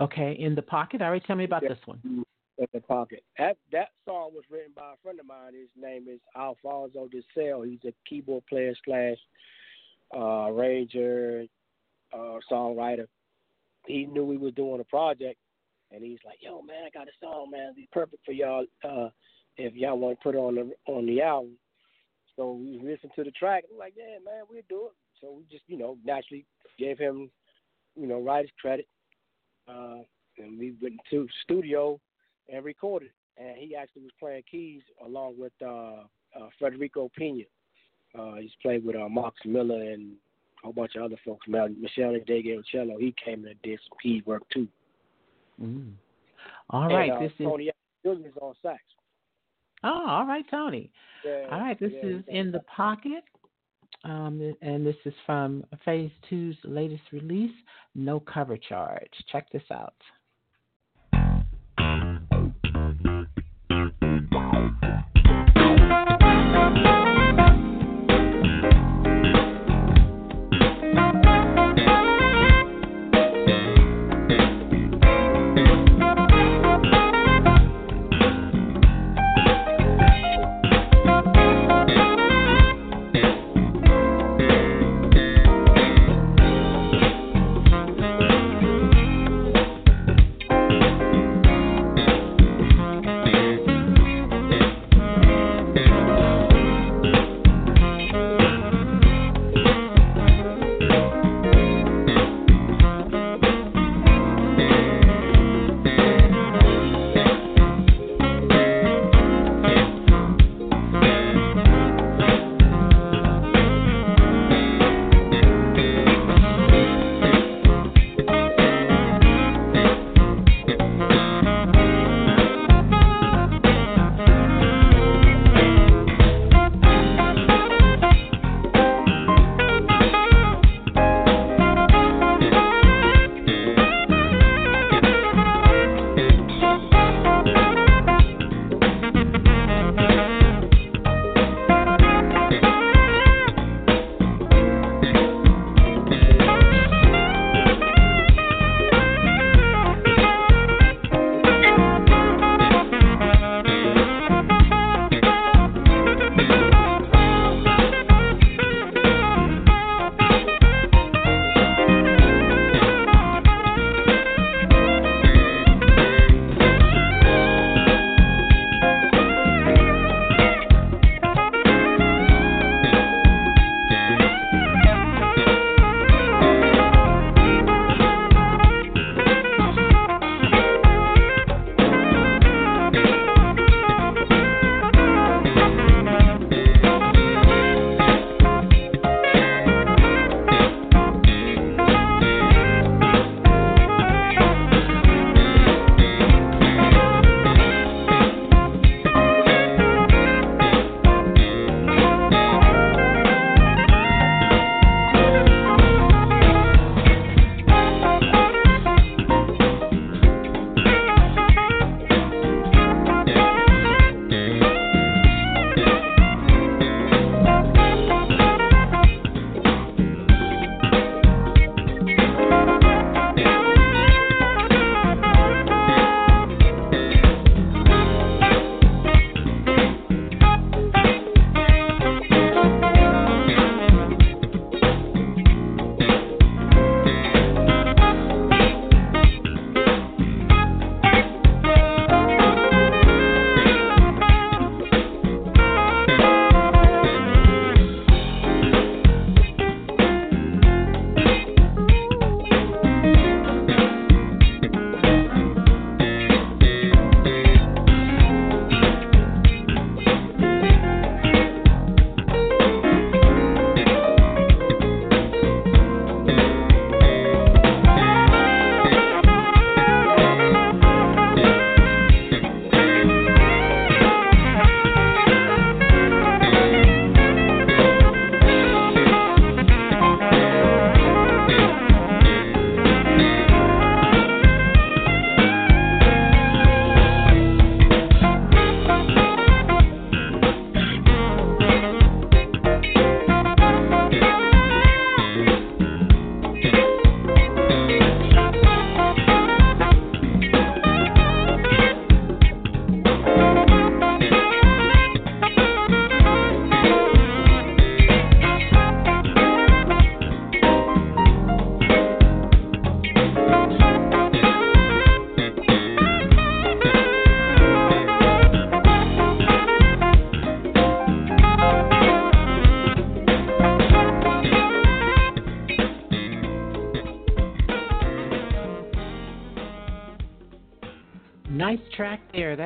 Okay. 0.00 0.36
In 0.38 0.54
the 0.54 0.62
pocket. 0.62 1.02
All 1.02 1.10
right. 1.10 1.24
Tell 1.24 1.36
me 1.36 1.44
about 1.44 1.62
Yeah. 1.62 1.70
this 1.70 1.86
one. 1.86 2.00
In 2.04 2.66
the 2.72 2.80
pocket. 2.80 3.24
That 3.38 3.56
that 3.70 3.90
song 4.04 4.34
was 4.34 4.44
written 4.50 4.72
by 4.74 4.92
a 4.94 4.96
friend 4.98 5.20
of 5.20 5.26
mine. 5.26 5.54
His 5.54 5.70
name 5.76 6.08
is 6.08 6.20
Alfonso 6.36 7.08
DeSale. 7.08 7.68
He's 7.68 7.84
a 7.84 7.92
keyboard 8.08 8.46
player 8.46 8.74
slash 8.84 9.18
uh 10.14 10.46
arranger, 10.50 11.46
uh 12.12 12.38
songwriter. 12.50 13.06
He 13.86 14.06
knew 14.06 14.24
we 14.24 14.36
was 14.36 14.54
doing 14.54 14.80
a 14.80 14.84
project 14.84 15.38
and 15.92 16.02
he's 16.02 16.18
like, 16.24 16.38
Yo 16.40 16.62
man, 16.62 16.84
I 16.84 16.90
got 16.90 17.08
a 17.08 17.12
song, 17.20 17.50
man, 17.50 17.64
it'd 17.64 17.76
be 17.76 17.88
perfect 17.92 18.24
for 18.24 18.32
y'all 18.32 18.66
uh 18.84 19.10
if 19.56 19.74
y'all 19.74 19.98
want 19.98 20.18
to 20.18 20.22
put 20.22 20.34
it 20.34 20.38
on 20.38 20.54
the 20.56 20.72
on 20.86 21.06
the 21.06 21.22
album. 21.22 21.58
So 22.36 22.52
we 22.52 22.78
listened 22.82 23.12
to 23.16 23.24
the 23.24 23.32
track 23.32 23.64
and 23.64 23.76
we're 23.76 23.84
like, 23.84 23.94
Yeah, 23.96 24.18
man, 24.24 24.44
we'll 24.48 24.62
do 24.68 24.86
it. 24.86 24.92
So 25.20 25.32
we 25.32 25.44
just, 25.50 25.64
you 25.66 25.76
know, 25.76 25.96
naturally 26.04 26.46
gave 26.78 26.98
him, 26.98 27.30
you 27.98 28.06
know, 28.06 28.20
writer's 28.20 28.50
credit. 28.60 28.86
Uh 29.68 29.98
and 30.38 30.58
we 30.58 30.74
went 30.80 31.00
to 31.10 31.26
studio 31.42 32.00
and 32.52 32.64
recorded. 32.64 33.10
And 33.36 33.56
he 33.56 33.76
actually 33.76 34.02
was 34.02 34.12
playing 34.18 34.42
keys 34.50 34.82
along 35.04 35.34
with 35.38 35.52
uh, 35.64 36.02
uh, 36.36 36.48
Federico 36.58 37.10
Pena. 37.16 37.44
Uh, 38.18 38.34
he's 38.36 38.50
played 38.62 38.84
with 38.84 38.96
uh, 38.96 39.08
Marcus 39.08 39.40
Miller 39.44 39.82
and 39.82 40.12
a 40.62 40.66
whole 40.66 40.72
bunch 40.72 40.96
of 40.96 41.02
other 41.02 41.18
folks. 41.24 41.46
Michelle 41.46 42.14
Dege 42.26 42.62
cello. 42.72 42.98
He 42.98 43.14
came 43.24 43.44
and 43.44 43.60
did 43.62 43.78
some 43.88 43.98
key 44.02 44.22
work 44.26 44.42
too. 44.52 44.66
Mm. 45.62 45.92
All 46.70 46.88
right. 46.88 47.10
And, 47.10 47.18
uh, 47.18 47.20
this 47.20 47.32
is. 47.38 47.46
Tony 47.46 47.70
on 48.40 48.54
sax. 48.62 48.80
Oh, 49.84 50.04
all 50.08 50.26
right, 50.26 50.44
Tony. 50.50 50.90
Yeah, 51.24 51.46
All 51.50 51.60
right. 51.60 51.78
This 51.78 51.92
yeah, 51.94 52.10
is 52.10 52.24
in 52.26 52.50
the 52.50 52.60
pocket. 52.60 53.22
Um, 54.04 54.54
and 54.62 54.86
this 54.86 54.96
is 55.04 55.14
from 55.26 55.64
Phaze 55.86 56.12
II's 56.30 56.56
latest 56.64 57.02
release, 57.12 57.54
No 57.94 58.20
Cover 58.20 58.56
Charge. 58.56 59.10
Check 59.30 59.50
this 59.50 59.62
out. 59.72 59.94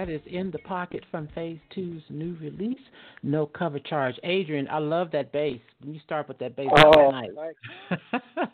That 0.02 0.10
is 0.10 0.20
in 0.26 0.50
the 0.50 0.58
pocket 0.58 1.04
from 1.12 1.28
Phaze 1.28 1.60
II's 1.76 2.02
new 2.10 2.36
release, 2.40 2.80
No 3.22 3.46
Cover 3.46 3.78
Charge. 3.78 4.16
Adrian, 4.24 4.66
I 4.68 4.78
love 4.78 5.12
that 5.12 5.30
bass. 5.30 5.60
When 5.80 5.94
you 5.94 6.00
start 6.04 6.26
with 6.26 6.38
that 6.38 6.56
bass, 6.56 6.66
oh, 6.76 7.12
nice. 7.12 7.30
nice. 7.36 8.20
uh, 8.36 8.48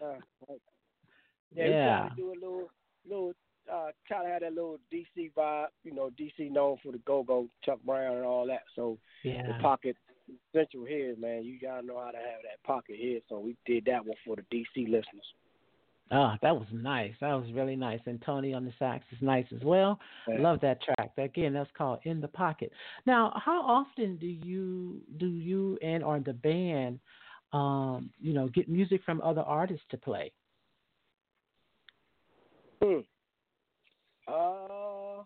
Yeah, 1.56 1.68
yeah. 1.68 2.08
do 2.18 2.32
a 2.32 2.34
little, 2.34 2.70
little, 3.08 3.32
uh, 3.72 3.86
try 4.06 4.24
to 4.24 4.28
have 4.28 4.42
that 4.42 4.52
little 4.52 4.78
DC 4.92 5.32
vibe. 5.32 5.68
You 5.84 5.94
know, 5.94 6.10
DC 6.20 6.50
known 6.50 6.76
for 6.82 6.92
the 6.92 6.98
go-go, 7.06 7.48
Chuck 7.64 7.78
Brown, 7.82 8.16
and 8.16 8.26
all 8.26 8.46
that. 8.46 8.64
So 8.76 8.98
yeah. 9.24 9.46
the 9.46 9.54
pocket 9.62 9.96
central 10.54 10.84
here, 10.84 11.14
man. 11.18 11.44
You 11.44 11.58
gotta 11.58 11.86
know 11.86 11.98
how 11.98 12.10
to 12.10 12.18
have 12.18 12.42
that 12.42 12.62
pocket 12.66 12.96
here. 12.98 13.20
So 13.30 13.38
we 13.38 13.56
did 13.64 13.86
that 13.86 14.04
one 14.04 14.18
for 14.26 14.36
the 14.36 14.42
DC 14.54 14.84
listeners. 14.84 15.24
Oh, 16.10 16.32
that 16.40 16.54
was 16.54 16.66
nice. 16.72 17.12
That 17.20 17.34
was 17.34 17.52
really 17.52 17.76
nice. 17.76 18.00
And 18.06 18.20
Tony 18.22 18.54
on 18.54 18.64
the 18.64 18.72
sax 18.78 19.04
is 19.12 19.18
nice 19.20 19.44
as 19.54 19.62
well. 19.62 20.00
Yeah. 20.26 20.40
Love 20.40 20.60
that 20.62 20.78
track. 20.82 21.12
Again, 21.18 21.52
that's 21.52 21.70
called 21.76 21.98
In 22.04 22.20
the 22.20 22.28
Pocket. 22.28 22.72
Now, 23.06 23.32
how 23.44 23.60
often 23.60 24.16
do 24.16 24.26
you 24.26 25.02
do 25.18 25.26
you 25.26 25.78
and 25.82 26.02
or 26.02 26.20
the 26.20 26.32
band 26.32 27.00
um, 27.52 28.10
you 28.20 28.32
know, 28.34 28.48
get 28.48 28.68
music 28.68 29.00
from 29.04 29.20
other 29.22 29.40
artists 29.40 29.84
to 29.90 29.96
play? 29.96 30.32
Hmm. 32.82 33.00
Uh 34.26 35.22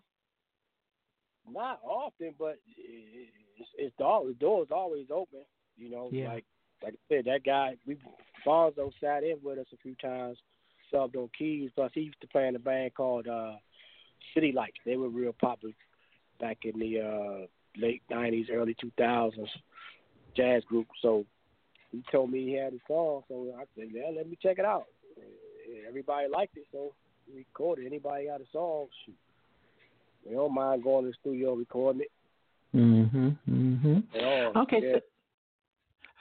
not 1.51 1.79
often, 1.83 2.33
but 2.39 2.57
it's, 2.77 3.69
it's 3.77 3.93
the, 3.99 4.23
the 4.27 4.33
door's 4.39 4.69
always 4.71 5.07
open. 5.13 5.41
You 5.77 5.89
know, 5.89 6.09
yeah. 6.11 6.29
like 6.29 6.45
like 6.81 6.93
I 6.93 7.15
said, 7.15 7.25
that 7.25 7.43
guy 7.45 7.75
we 7.85 7.97
Fonzo 8.45 8.91
sat 8.99 9.23
in 9.23 9.37
with 9.43 9.59
us 9.59 9.67
a 9.73 9.77
few 9.77 9.95
times 9.95 10.37
subbed 10.91 11.15
on 11.15 11.29
keys. 11.37 11.71
Plus, 11.75 11.91
he 11.93 12.01
used 12.01 12.21
to 12.21 12.27
play 12.27 12.47
in 12.47 12.55
a 12.55 12.59
band 12.59 12.93
called 12.95 13.27
uh, 13.27 13.53
City 14.33 14.51
Lights. 14.51 14.77
They 14.85 14.97
were 14.97 15.09
real 15.09 15.33
popular 15.33 15.73
back 16.39 16.59
in 16.63 16.79
the 16.79 16.99
uh, 16.99 17.47
late 17.77 18.01
'90s, 18.11 18.51
early 18.51 18.75
2000s 18.75 19.47
jazz 20.35 20.63
group. 20.65 20.87
So 21.01 21.25
he 21.91 22.03
told 22.11 22.31
me 22.31 22.45
he 22.45 22.53
had 22.53 22.73
a 22.73 22.79
song, 22.87 23.23
so 23.27 23.53
I 23.57 23.63
said, 23.75 23.89
"Yeah, 23.91 24.11
let 24.15 24.29
me 24.29 24.37
check 24.41 24.59
it 24.59 24.65
out." 24.65 24.85
Everybody 25.87 26.27
liked 26.27 26.57
it, 26.57 26.65
so 26.71 26.93
we 27.27 27.39
recorded. 27.39 27.85
Anybody 27.85 28.25
got 28.25 28.41
a 28.41 28.45
song? 28.51 28.87
Shoot. 29.05 29.15
We 30.25 30.35
don't 30.35 30.53
mind 30.53 30.83
going 30.83 31.05
to 31.05 31.11
the 31.11 31.17
studio 31.19 31.53
recording 31.53 32.01
it. 32.01 32.11
Mhm. 32.75 33.37
Mhm. 33.47 34.55
Okay. 34.55 34.81
Yeah. 34.81 34.93
So 34.93 35.01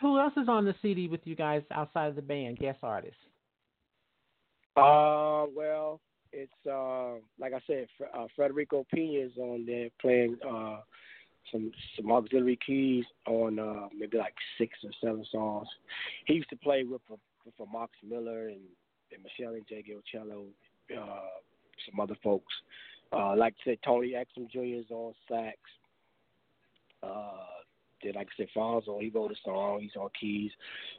who 0.01 0.19
else 0.19 0.37
is 0.37 0.49
on 0.49 0.65
the 0.65 0.75
CD 0.83 1.09
with 1.09 1.27
you 1.27 1.35
guys 1.35 1.63
outside 1.71 2.09
of 2.09 2.17
the 2.17 2.23
band? 2.23 2.59
Guest 2.59 2.81
artists. 2.83 3.21
Uh, 4.77 5.47
well, 5.55 6.01
it's 6.33 6.51
uh, 6.67 7.15
like 7.39 7.53
I 7.53 7.61
said, 7.67 7.87
uh, 8.15 8.27
Federico 8.37 8.87
Pena 8.93 9.27
is 9.27 9.33
on 9.37 9.67
there 9.67 9.89
playing 10.01 10.39
uh, 10.49 10.79
some 11.51 11.73
some 11.97 12.11
auxiliary 12.11 12.59
keys 12.65 13.05
on 13.27 13.59
uh, 13.59 13.89
maybe 13.97 14.17
like 14.17 14.35
six 14.59 14.79
or 14.85 14.91
seven 15.01 15.25
songs. 15.31 15.69
He 16.27 16.35
used 16.35 16.51
to 16.51 16.57
play 16.57 16.85
with 16.85 17.03
uh, 17.11 17.17
with 17.45 17.55
uh, 17.61 17.87
Miller 18.09 18.49
and, 18.49 18.61
and 19.13 19.23
Meshell 19.23 19.61
Ndegeocello, 19.61 20.47
uh, 20.97 21.21
some 21.91 22.01
other 22.01 22.17
folks. 22.23 22.55
Uh, 23.13 23.37
like 23.37 23.55
I 23.61 23.71
said, 23.71 23.79
Tony 23.85 24.13
Exum 24.13 24.51
Jr. 24.51 24.81
is 24.81 24.91
on 24.91 25.13
sax. 25.29 25.59
Uh, 27.03 27.33
then, 28.03 28.15
like 28.15 28.29
I 28.29 28.37
said, 28.37 28.49
Fonzo, 28.57 29.01
he 29.01 29.11
wrote 29.11 29.33
a 29.33 29.37
song. 29.45 29.81
He's 29.81 29.97
on 29.97 30.09
keys. 30.19 30.51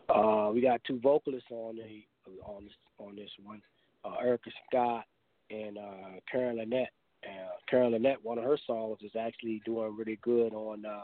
Uh, 0.10 0.52
we 0.54 0.62
got 0.62 0.82
two 0.86 1.00
vocalists 1.00 1.50
on 1.50 1.78
the 1.78 2.04
on 2.46 2.64
this 2.64 2.74
on 2.98 3.16
this 3.16 3.30
one, 3.44 3.62
uh, 4.06 4.16
Erica 4.22 4.50
Scott 4.68 5.06
and 5.50 5.78
uh, 5.78 6.20
Karen 6.32 6.58
Lynette. 6.58 6.92
Uh, 7.24 7.56
Karen 7.70 7.94
Lynette, 7.94 8.24
one 8.24 8.38
of 8.38 8.44
her 8.44 8.58
songs 8.68 8.98
is 9.02 9.12
actually 9.18 9.62
doing 9.66 9.96
really 9.96 10.20
good 10.22 10.54
on. 10.54 10.86
Uh, 10.86 11.00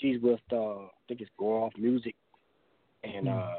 she's 0.00 0.20
with 0.20 0.40
uh, 0.52 0.80
I 0.82 0.88
think 1.06 1.20
it's 1.20 1.30
Go 1.38 1.64
Off 1.64 1.72
Music, 1.78 2.16
and 3.04 3.26
mm. 3.26 3.38
uh, 3.38 3.54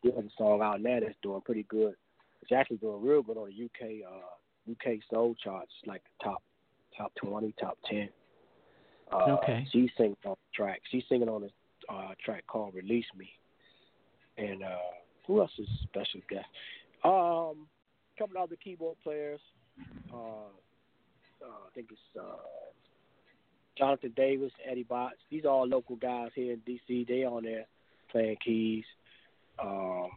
she 0.00 0.10
has 0.10 0.24
a 0.24 0.30
song 0.36 0.60
out 0.62 0.80
now 0.80 0.98
that's 1.00 1.14
doing 1.22 1.40
pretty 1.42 1.64
good. 1.68 1.94
It's 2.42 2.52
actually 2.52 2.78
doing 2.78 3.02
real 3.02 3.22
good 3.22 3.36
on 3.36 3.50
the 3.50 3.64
UK 3.64 4.02
uh, 4.06 4.70
UK 4.72 4.98
soul 5.10 5.36
charts, 5.42 5.72
like 5.86 6.02
top 6.22 6.42
top 6.96 7.12
twenty, 7.14 7.54
top 7.60 7.78
ten. 7.88 8.08
Uh, 9.12 9.36
okay. 9.38 9.66
She's 9.70 9.90
singing 9.96 10.16
on 10.24 10.36
the 10.36 10.64
track. 10.64 10.80
She's 10.90 11.04
singing 11.08 11.28
on 11.28 11.44
a 11.44 11.92
uh, 11.92 12.14
track 12.24 12.44
called 12.46 12.74
"Release 12.74 13.06
Me," 13.16 13.30
and 14.38 14.62
uh, 14.62 14.76
who 15.26 15.40
else 15.40 15.52
is 15.58 15.68
a 15.68 15.82
special 15.84 16.20
guest? 16.28 16.46
Um, 17.04 17.66
a 18.14 18.18
couple 18.18 18.36
of 18.36 18.44
other 18.44 18.56
keyboard 18.56 18.96
players. 19.02 19.40
Uh, 20.12 20.50
uh, 21.42 21.66
I 21.66 21.74
think 21.74 21.88
it's 21.90 22.00
uh, 22.18 22.36
Jonathan 23.76 24.12
Davis, 24.16 24.52
Eddie 24.68 24.84
Botts. 24.84 25.18
These 25.30 25.44
are 25.44 25.48
all 25.48 25.66
local 25.66 25.96
guys 25.96 26.30
here 26.34 26.52
in 26.52 26.60
DC. 26.60 27.06
They 27.06 27.24
on 27.24 27.44
there 27.44 27.66
playing 28.10 28.36
keys. 28.44 28.84
Um, 29.62 30.10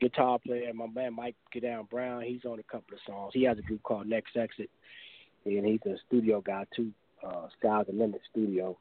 guitar 0.00 0.38
player, 0.38 0.72
my 0.72 0.86
man 0.86 1.14
Mike 1.14 1.36
Down 1.60 1.86
Brown. 1.90 2.22
He's 2.22 2.44
on 2.44 2.58
a 2.58 2.62
couple 2.62 2.94
of 2.94 3.00
songs. 3.06 3.32
He 3.34 3.44
has 3.44 3.58
a 3.58 3.62
group 3.62 3.82
called 3.82 4.06
Next 4.06 4.36
Exit, 4.36 4.70
and 5.44 5.66
he's 5.66 5.80
a 5.86 5.96
studio 6.06 6.40
guy 6.40 6.66
too. 6.74 6.90
Uh, 7.24 7.48
Sky's 7.58 7.86
the 7.86 7.92
Limit 7.92 8.20
Studio. 8.30 8.78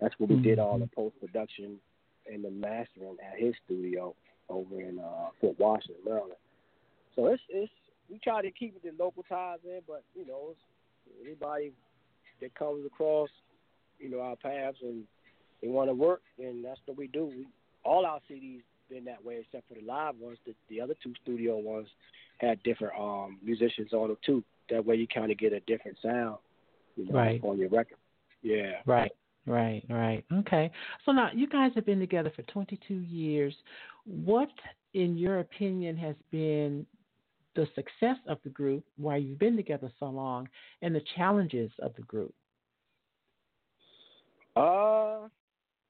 That's 0.00 0.14
where 0.18 0.26
we 0.26 0.36
mm-hmm. 0.36 0.44
did 0.44 0.58
all 0.58 0.78
the 0.78 0.86
post 0.86 1.18
production 1.20 1.78
and 2.30 2.44
the 2.44 2.50
mastering 2.50 3.16
at 3.26 3.38
his 3.38 3.54
studio 3.64 4.14
over 4.48 4.80
in 4.80 4.98
uh, 4.98 5.28
Fort 5.40 5.58
Washington, 5.58 6.02
Maryland. 6.04 6.32
So 7.16 7.26
it's 7.26 7.42
it's 7.48 7.72
we 8.10 8.18
try 8.18 8.42
to 8.42 8.50
keep 8.50 8.76
it 8.76 8.82
the 8.82 9.02
local 9.02 9.22
ties 9.28 9.58
in, 9.64 9.80
but 9.86 10.02
you 10.14 10.26
know, 10.26 10.54
anybody 11.24 11.72
that 12.40 12.54
comes 12.54 12.84
across, 12.86 13.28
you 13.98 14.10
know, 14.10 14.20
our 14.20 14.36
paths 14.36 14.78
and 14.82 15.04
they 15.60 15.68
want 15.68 15.90
to 15.90 15.94
work, 15.94 16.22
and 16.38 16.64
that's 16.64 16.80
what 16.86 16.96
we 16.96 17.08
do. 17.08 17.26
We, 17.26 17.46
all 17.84 18.06
our 18.06 18.20
CDs 18.30 18.62
been 18.88 19.04
that 19.04 19.24
way, 19.24 19.44
except 19.44 19.68
for 19.68 19.74
the 19.74 19.86
live 19.86 20.14
ones. 20.18 20.38
The, 20.46 20.54
the 20.68 20.80
other 20.80 20.94
two 21.02 21.12
studio 21.22 21.58
ones 21.58 21.88
had 22.38 22.62
different 22.62 22.94
um, 22.98 23.38
musicians 23.42 23.92
on 23.92 24.08
them 24.08 24.16
too. 24.24 24.44
That 24.70 24.84
way, 24.84 24.96
you 24.96 25.06
kind 25.06 25.30
of 25.30 25.38
get 25.38 25.52
a 25.52 25.60
different 25.60 25.98
sound, 26.02 26.38
you 26.96 27.06
know, 27.06 27.12
right. 27.12 27.40
on 27.42 27.58
your 27.58 27.68
record. 27.68 27.98
Yeah. 28.42 28.74
Right. 28.86 29.10
Right, 29.48 29.82
right. 29.88 30.24
Okay. 30.30 30.70
So 31.06 31.12
now 31.12 31.30
you 31.34 31.48
guys 31.48 31.72
have 31.74 31.86
been 31.86 31.98
together 31.98 32.30
for 32.36 32.42
22 32.42 32.94
years. 32.94 33.54
What, 34.04 34.50
in 34.92 35.16
your 35.16 35.38
opinion, 35.38 35.96
has 35.96 36.16
been 36.30 36.84
the 37.56 37.66
success 37.74 38.18
of 38.28 38.38
the 38.44 38.50
group 38.50 38.84
while 38.98 39.18
you've 39.18 39.38
been 39.38 39.56
together 39.56 39.90
so 39.98 40.06
long 40.06 40.48
and 40.82 40.94
the 40.94 41.00
challenges 41.16 41.70
of 41.80 41.94
the 41.96 42.02
group? 42.02 42.34
Uh, 44.54 45.28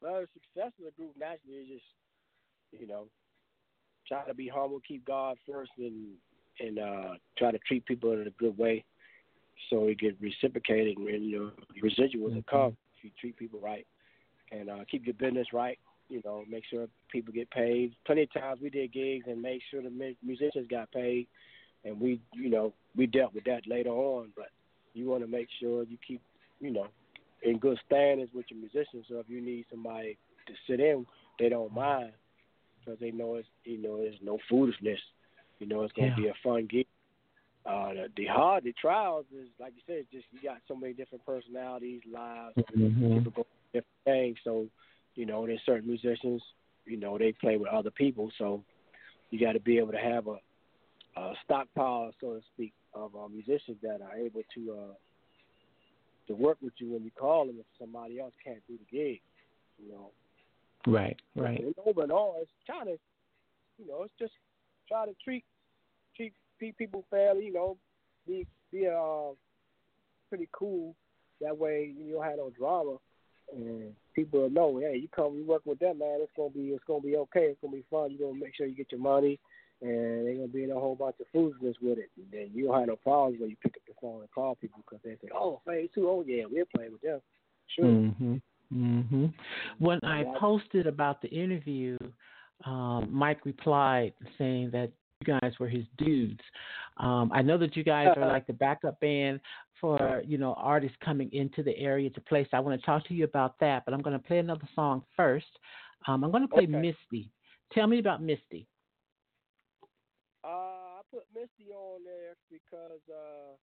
well, 0.01 0.21
the 0.21 0.29
success 0.35 0.73
of 0.79 0.85
the 0.85 0.93
group 0.97 1.15
naturally 1.19 1.57
is 1.57 1.69
just, 1.69 2.81
you 2.81 2.87
know, 2.87 3.09
try 4.07 4.25
to 4.25 4.35
be 4.35 4.47
humble, 4.47 4.79
keep 4.87 5.05
God 5.05 5.37
first, 5.51 5.73
and 5.79 6.11
and 6.61 6.79
uh, 6.79 7.15
try 7.37 7.51
to 7.51 7.59
treat 7.67 7.87
people 7.87 8.13
in 8.13 8.27
a 8.27 8.31
good 8.31 8.57
way, 8.59 8.85
so 9.71 9.87
it 9.87 9.99
get 9.99 10.17
reciprocated 10.21 10.97
and 10.97 11.25
you 11.25 11.39
know 11.39 11.51
residuals 11.83 12.31
mm-hmm. 12.31 12.35
will 12.35 12.45
come 12.51 12.77
if 12.99 13.05
you 13.05 13.11
treat 13.21 13.37
people 13.37 13.61
right, 13.61 13.87
and 14.53 14.69
uh, 14.69 14.85
keep 14.91 15.07
your 15.07 15.15
business 15.15 15.49
right 15.53 15.79
you 16.09 16.23
know, 16.25 16.45
make 16.49 16.65
sure 16.69 16.87
people 17.11 17.33
get 17.33 17.51
paid. 17.51 17.95
Plenty 18.07 18.23
of 18.23 18.33
times 18.33 18.61
we 18.63 18.71
did 18.71 18.93
gigs 18.93 19.27
and 19.29 19.41
made 19.41 19.61
sure 19.71 19.83
the 19.83 20.15
musicians 20.23 20.67
got 20.71 20.91
paid, 20.91 21.27
and 21.85 22.01
we, 22.01 22.21
you 22.33 22.51
know, 22.51 22.73
we 22.97 23.07
dealt 23.07 23.35
with 23.35 23.45
that 23.45 23.67
later 23.67 23.91
on. 23.91 24.31
But 24.35 24.49
you 24.95 25.07
want 25.09 25.23
to 25.23 25.29
make 25.29 25.49
sure 25.61 25.85
you 25.85 25.99
keep, 26.07 26.23
you 26.61 26.71
know, 26.71 26.89
in 27.43 27.59
good 27.59 27.79
standings 27.87 28.31
with 28.35 28.47
your 28.49 28.59
musicians. 28.59 29.05
So 29.09 29.19
if 29.19 29.29
you 29.29 29.41
need 29.41 29.67
somebody 29.71 30.17
to 30.47 30.53
sit 30.67 30.81
in, 30.81 31.07
they 31.39 31.49
don't 31.49 31.75
mind 31.75 32.13
because 32.81 32.99
they 33.01 33.11
know 33.11 33.37
it's, 33.37 33.49
you 33.65 33.81
know, 33.81 33.99
there's 33.99 34.17
no 34.23 34.39
foolishness. 34.49 35.01
You 35.59 35.67
know, 35.67 35.83
it's 35.83 35.93
going 35.93 36.15
to 36.15 36.23
yeah. 36.23 36.29
be 36.29 36.29
a 36.29 36.35
fun 36.43 36.67
gig. 36.71 36.87
Uh, 37.69 37.93
the, 37.93 38.09
the 38.17 38.25
hard, 38.27 38.65
the 38.65 38.73
trials 38.81 39.27
is 39.31 39.49
like 39.61 39.75
you 39.77 39.83
said, 39.87 40.07
just 40.11 40.25
you 40.33 40.41
got 40.49 40.59
so 40.67 40.75
many 40.75 40.95
different 40.95 41.25
personalities, 41.27 42.01
lives, 42.11 42.55
mm-hmm. 42.57 43.29
go 43.29 43.47
different 43.73 43.87
things. 44.05 44.39
So 44.43 44.69
you 45.15 45.27
know, 45.27 45.47
there's 45.47 45.61
certain 45.67 45.89
musicians, 45.89 46.41
you 46.87 46.97
know, 46.97 47.19
they 47.19 47.33
play 47.33 47.57
with 47.57 47.69
other 47.69 47.91
people, 47.91 48.31
so 48.39 48.63
you 49.31 49.41
got 49.41 49.53
to 49.53 49.61
be 49.61 49.79
able 49.79 49.93
to 49.93 49.99
have 49.99 50.29
a, 50.29 50.37
a 51.21 51.35
stockpile, 51.45 52.13
so 52.21 52.35
to 52.35 52.41
speak, 52.55 52.73
of 52.95 53.15
uh, 53.17 53.29
musicians 53.29 53.77
that 53.83 54.01
are 54.01 54.17
able 54.17 54.43
to 54.55 54.73
uh, 54.73 54.95
to 56.29 56.35
work 56.35 56.57
with 56.63 56.73
you 56.79 56.93
when 56.93 57.03
you 57.03 57.11
call 57.11 57.47
them 57.47 57.57
if 57.59 57.67
somebody 57.79 58.21
else 58.21 58.33
can't 58.45 58.63
do 58.69 58.79
the 58.79 58.97
gig, 58.97 59.21
you 59.79 59.93
know. 59.93 60.11
Right, 60.87 61.17
right. 61.35 61.61
And 61.61 61.75
over 61.85 62.03
and 62.03 62.13
all, 62.13 62.39
it's 62.41 62.51
trying 62.65 62.87
to, 62.87 62.97
you 63.79 63.89
know, 63.89 64.05
it's 64.05 64.15
just 64.19 64.33
try 64.89 65.05
to 65.05 65.13
treat 65.25 65.45
treat 66.59 66.77
treat 66.77 66.79
people 66.79 67.05
fairly, 67.11 67.47
you 67.47 67.53
know, 67.53 67.77
be 68.27 68.47
be 68.73 68.87
uh 68.87 69.35
pretty 70.29 70.49
cool. 70.53 70.95
That 71.41 71.57
way 71.57 71.95
you 71.97 72.15
don't 72.15 72.25
have 72.25 72.39
no 72.39 72.51
drama 72.51 72.99
and 73.53 73.95
people 74.15 74.43
will 74.43 74.51
know, 74.51 74.79
hey, 74.79 74.99
you 75.01 75.09
come, 75.15 75.37
you 75.37 75.45
work 75.45 75.63
with 75.65 75.79
them, 75.79 75.99
man. 75.99 76.19
It's 76.21 76.33
gonna 76.37 76.51
be, 76.51 76.69
it's 76.69 76.85
gonna 76.87 77.01
be 77.01 77.17
okay. 77.17 77.47
It's 77.51 77.61
gonna 77.61 77.77
be 77.77 77.85
fun. 77.91 78.11
You're 78.11 78.29
gonna 78.29 78.41
make 78.41 78.55
sure 78.57 78.67
you 78.67 78.75
get 78.75 78.93
your 78.93 79.01
money, 79.01 79.39
and 79.81 80.27
they're 80.27 80.35
gonna 80.35 80.49
be 80.49 80.65
in 80.65 80.71
a 80.71 80.75
whole 80.75 80.95
bunch 80.95 81.17
of 81.21 81.27
foolishness 81.33 81.77
with 81.81 81.99
it. 81.99 82.11
And 82.17 82.27
then 82.31 82.51
you 82.53 82.67
don't 82.67 82.79
have 82.79 82.89
no 82.89 82.97
problems 82.97 83.41
when 83.41 83.51
you 83.51 83.57
pick 83.63 83.77
up 83.77 83.83
the 83.87 83.95
phone 84.01 84.21
and 84.21 84.31
call 84.31 84.57
people 84.57 84.81
because 84.85 85.03
they 85.05 85.17
say, 85.23 85.33
"Oh, 85.35 85.61
Phaze 85.67 85.91
II, 85.97 86.05
oh 86.05 86.25
yeah, 86.27 86.45
we're 86.51 86.67
playing 86.67 86.93
with 86.93 87.03
them." 87.03 87.21
Sure. 87.69 87.85
Mhm. 87.85 88.43
Mhm. 88.73 89.33
When 89.79 89.99
I 90.03 90.25
posted 90.39 90.87
about 90.87 91.23
the 91.23 91.29
interview, 91.29 91.97
um, 92.65 93.09
Mike 93.11 93.45
replied 93.47 94.15
saying 94.37 94.71
that 94.73 94.91
you 95.25 95.39
guys 95.41 95.53
were 95.59 95.69
his 95.69 95.85
dudes. 95.97 96.41
Um, 96.99 97.31
I 97.35 97.43
know 97.43 97.59
that 97.59 97.77
you 97.77 97.85
guys 97.85 98.09
are 98.17 98.27
like 98.27 98.47
the 98.47 98.53
backup 98.53 98.99
band 99.01 99.41
for 99.81 100.23
you 100.27 100.39
know 100.39 100.55
artists 100.55 100.97
coming 101.05 101.31
into 101.33 101.63
the 101.63 101.77
area 101.79 102.11
to 102.11 102.21
play. 102.23 102.47
So 102.51 102.57
I 102.57 102.61
want 102.61 102.79
to 102.81 102.87
talk 102.87 103.07
to 103.09 103.15
you 103.15 103.25
about 103.25 103.55
that. 103.61 103.85
But 103.85 103.95
I'm 103.95 104.03
going 104.03 104.19
to 104.19 104.25
play 104.27 104.39
another 104.39 104.69
song 104.75 105.03
first. 105.17 105.47
Um, 106.07 106.25
I'm 106.25 106.31
going 106.31 106.43
to 106.43 106.49
play 106.53 106.65
Okay. 106.65 106.73
Misty. 106.73 107.31
Tell 107.73 107.87
me 107.87 107.99
about 107.99 108.23
Misty. 108.23 108.67
Uh, 110.45 110.49
I 110.49 111.01
put 111.13 111.25
Misty 111.35 111.73
on 111.73 112.01
there 112.05 112.35
because 112.51 113.01
uh, 113.11 113.57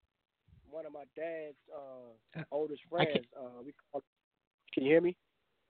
one 0.69 0.85
of 0.85 0.91
my 0.93 1.03
dad's 1.15 1.55
uh, 1.73 2.41
oldest 2.51 2.81
I 2.93 3.05
can't- 3.05 3.11
friends. 3.13 3.27
Uh, 3.39 3.61
we 3.65 3.73
call. 3.91 4.03
Can 4.73 4.83
you 4.83 4.91
hear 4.91 5.01
me? 5.01 5.15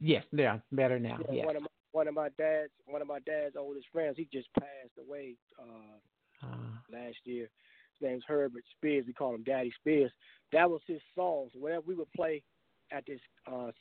Yes, 0.02 0.26
yeah, 0.34 0.58
better 0.72 1.00
now. 1.00 1.18
Yeah, 1.30 1.36
Yes. 1.36 1.46
One 1.46 1.56
of 1.56 1.62
my 1.62 1.68
one 1.96 2.10
of 2.10 2.14
my 2.14 2.28
dad's 2.38 2.74
one 2.86 3.02
of 3.02 3.08
my 3.08 3.20
dad's 3.20 3.56
oldest 3.58 3.88
friends. 3.94 4.18
He 4.18 4.28
just 4.32 4.50
passed 4.60 4.98
away 5.00 5.36
uh, 5.58 5.98
Uh, 6.44 6.76
last 6.92 7.18
year. 7.24 7.48
His 7.94 8.02
name's 8.08 8.26
Herbert 8.28 8.66
Spears. 8.76 9.06
We 9.08 9.14
call 9.14 9.34
him 9.34 9.44
Daddy 9.44 9.72
Spears. 9.80 10.12
That 10.52 10.70
was 10.70 10.82
his 10.86 11.00
song. 11.16 11.50
So 11.54 11.60
whenever 11.60 11.86
we 11.88 11.96
would 11.96 12.12
play 12.14 12.44
at 12.92 13.06
this 13.08 13.22
uh, 13.48 13.72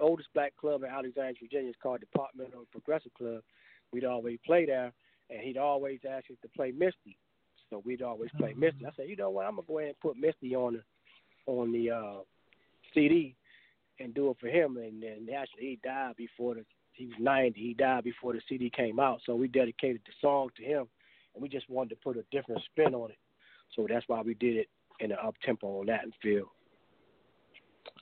oldest 0.00 0.28
black 0.32 0.56
club 0.56 0.84
in 0.84 0.90
Alexandria, 0.90 1.34
Virginia, 1.42 1.70
it's 1.70 1.82
called 1.82 2.00
Departmental 2.00 2.64
Progressive 2.70 3.12
Club. 3.14 3.42
We'd 3.92 4.04
always 4.04 4.38
play 4.46 4.66
there, 4.66 4.92
and 5.30 5.40
he'd 5.40 5.58
always 5.58 5.98
ask 6.08 6.30
us 6.30 6.36
to 6.42 6.48
play 6.56 6.70
Misty. 6.70 7.18
So 7.68 7.82
we'd 7.84 8.02
always 8.02 8.30
play 8.38 8.54
Misty. 8.56 8.86
I 8.86 8.90
said, 8.96 9.08
you 9.08 9.16
know 9.16 9.30
what? 9.30 9.46
I'm 9.46 9.56
gonna 9.56 9.66
go 9.66 9.78
ahead 9.80 9.94
and 9.94 10.00
put 10.00 10.16
Misty 10.16 10.54
on 10.54 10.74
the 10.74 10.82
on 11.46 11.72
the 11.72 11.90
uh, 11.90 12.20
CD 12.94 13.34
and 13.98 14.14
do 14.14 14.30
it 14.30 14.36
for 14.40 14.48
him. 14.48 14.76
And 14.76 15.02
then 15.02 15.28
actually, 15.36 15.62
he 15.70 15.78
died 15.82 16.14
before 16.16 16.54
the 16.54 16.64
he 17.00 17.06
was 17.06 17.16
90. 17.18 17.58
He 17.58 17.72
died 17.72 18.04
before 18.04 18.34
the 18.34 18.42
CD 18.46 18.70
came 18.70 19.00
out. 19.00 19.20
So 19.24 19.34
we 19.34 19.48
dedicated 19.48 20.02
the 20.04 20.12
song 20.20 20.50
to 20.56 20.62
him, 20.62 20.86
and 21.34 21.42
we 21.42 21.48
just 21.48 21.68
wanted 21.70 21.90
to 21.90 21.96
put 21.96 22.18
a 22.18 22.24
different 22.30 22.60
spin 22.70 22.94
on 22.94 23.10
it. 23.10 23.18
So 23.74 23.86
that's 23.88 24.06
why 24.06 24.20
we 24.20 24.34
did 24.34 24.56
it 24.56 24.68
in 25.00 25.10
an 25.10 25.18
up 25.24 25.34
tempo 25.42 25.82
Latin 25.82 26.12
feel. 26.22 26.52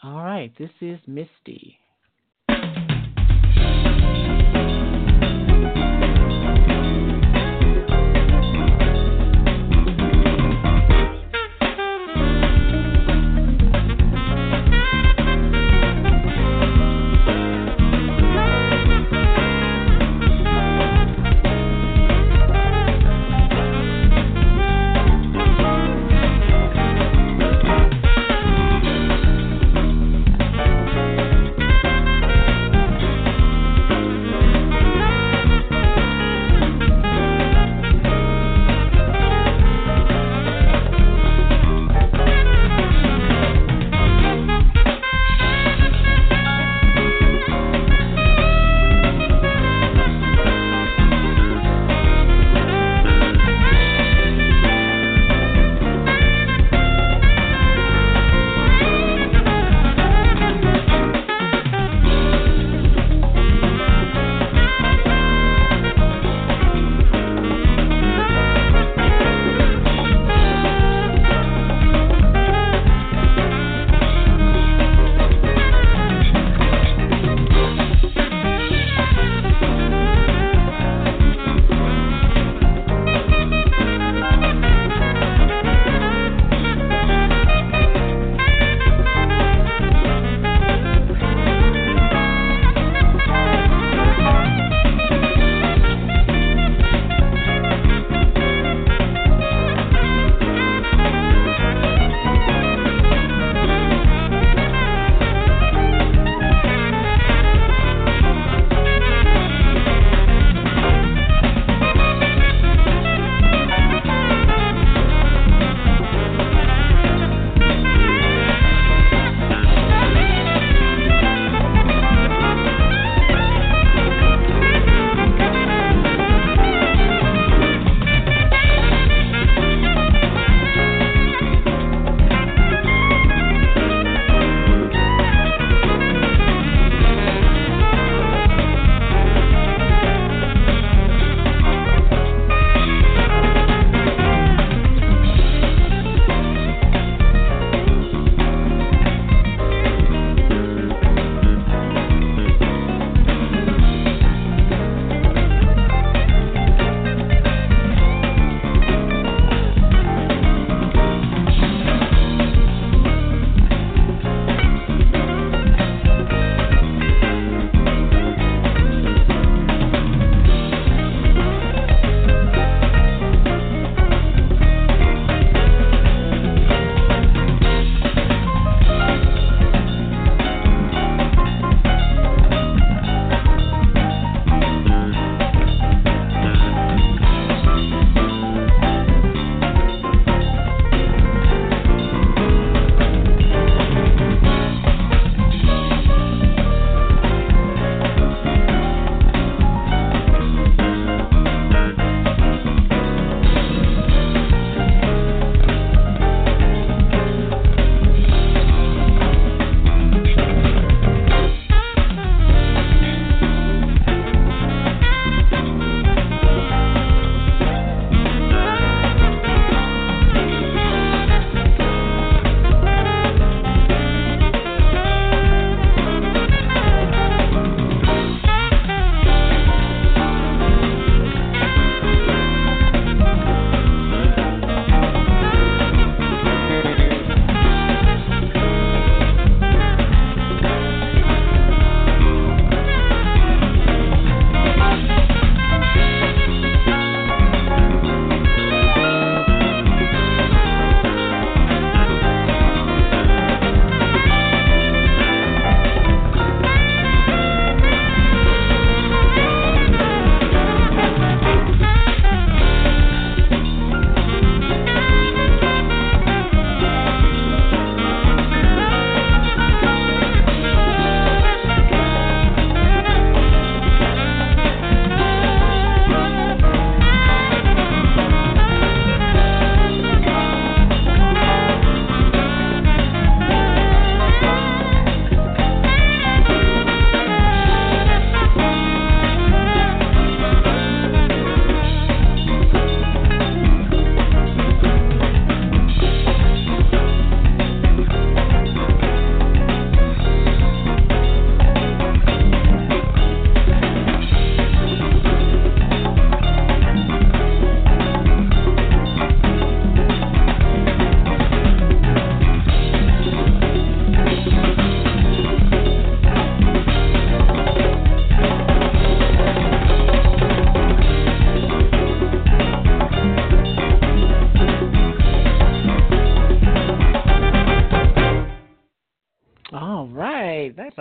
all 0.03 0.25
right, 0.25 0.53
this 0.59 0.71
is 0.81 0.99
Misty. 1.07 1.79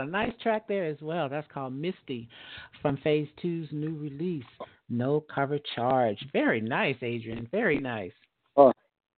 Nice 0.08 0.34
track 0.42 0.68
there 0.68 0.86
as 0.86 0.98
well. 1.02 1.30
That's 1.30 1.48
called 1.54 1.74
Misty 1.74 2.28
from 2.82 2.98
Phaze 2.98 3.30
II's 3.44 3.68
new 3.72 3.96
release, 3.98 4.44
No 4.90 5.24
Cover 5.34 5.60
Charge. 5.76 6.18
Very 6.34 6.62
nice, 6.62 6.96
Adrian. 7.02 7.48
Very 7.52 7.80
nice. 7.80 8.12
Oh, 8.56 8.72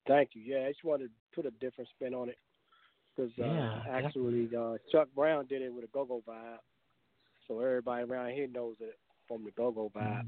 thank 0.08 0.32
you. 0.34 0.42
Yeah, 0.42 0.66
I 0.66 0.70
just 0.70 0.84
wanted 0.84 1.06
to 1.06 1.12
put 1.36 1.46
a 1.46 1.52
different 1.60 1.90
spin 1.96 2.14
on 2.14 2.30
it 2.30 2.38
because 3.16 3.32
uh, 3.40 3.46
Yeah, 3.46 3.82
actually 3.90 4.50
uh, 4.58 4.76
Chuck 4.92 5.08
Brown 5.16 5.46
did 5.46 5.62
it 5.62 5.74
with 5.74 5.84
a 5.84 5.88
go-go 5.88 6.24
vibe, 6.28 6.58
so 7.48 7.60
everybody 7.60 8.04
around 8.04 8.32
here 8.32 8.48
knows 8.48 8.76
it 8.80 8.98
from 9.28 9.44
the 9.44 9.52
go-go 9.52 9.92
vibe. 9.96 10.28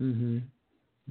Mm-hmm. 0.00 0.38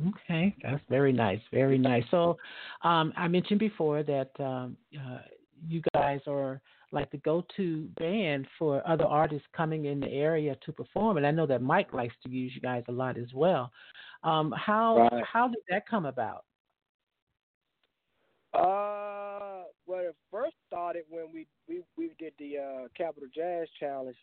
Okay, 0.07 0.55
that's 0.63 0.81
very 0.89 1.11
nice. 1.11 1.41
Very 1.51 1.77
nice. 1.77 2.03
So, 2.11 2.37
um, 2.83 3.13
I 3.17 3.27
mentioned 3.27 3.59
before 3.59 4.03
that 4.03 4.31
um, 4.39 4.77
uh, 4.97 5.19
you 5.67 5.81
guys 5.93 6.21
are 6.27 6.61
like 6.91 7.10
the 7.12 7.17
go-to 7.17 7.84
band 7.97 8.45
for 8.60 8.86
other 8.88 9.06
artists 9.06 9.47
coming 9.56 9.86
in 9.86 9.99
the 9.99 10.10
area 10.10 10.56
to 10.65 10.73
perform, 10.73 11.17
and 11.17 11.25
I 11.25 11.32
know 11.32 11.45
that 11.47 11.62
Mike 11.62 11.93
likes 11.93 12.15
to 12.23 12.30
use 12.30 12.51
you 12.54 12.62
guys 12.62 12.84
a 12.89 12.91
lot 12.91 13.17
as 13.17 13.34
well. 13.34 13.71
Um, 14.23 14.51
how 14.51 15.10
Right. 15.12 15.23
how 15.25 15.47
did 15.47 15.63
that 15.69 15.88
come 15.88 16.06
about? 16.06 16.45
Uh, 18.54 19.63
well, 19.86 19.99
it 20.01 20.15
first 20.30 20.56
started 20.67 21.06
when 21.10 21.32
we 21.34 21.47
we 21.67 21.82
we 21.97 22.12
did 22.19 22.34
the 22.38 22.58
uh, 22.58 22.88
Capital 22.95 23.30
Jazz 23.34 23.67
Challenge, 23.80 24.17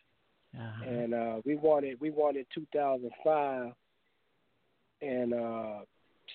Uh-huh. 0.55 0.85
and 0.85 1.13
uh, 1.13 1.41
we 1.45 1.55
wanted. 1.55 1.99
We 1.99 2.11
won 2.11 2.37
it 2.37 2.47
2005, 2.53 3.73
and 5.01 5.33
uh, 5.33 5.79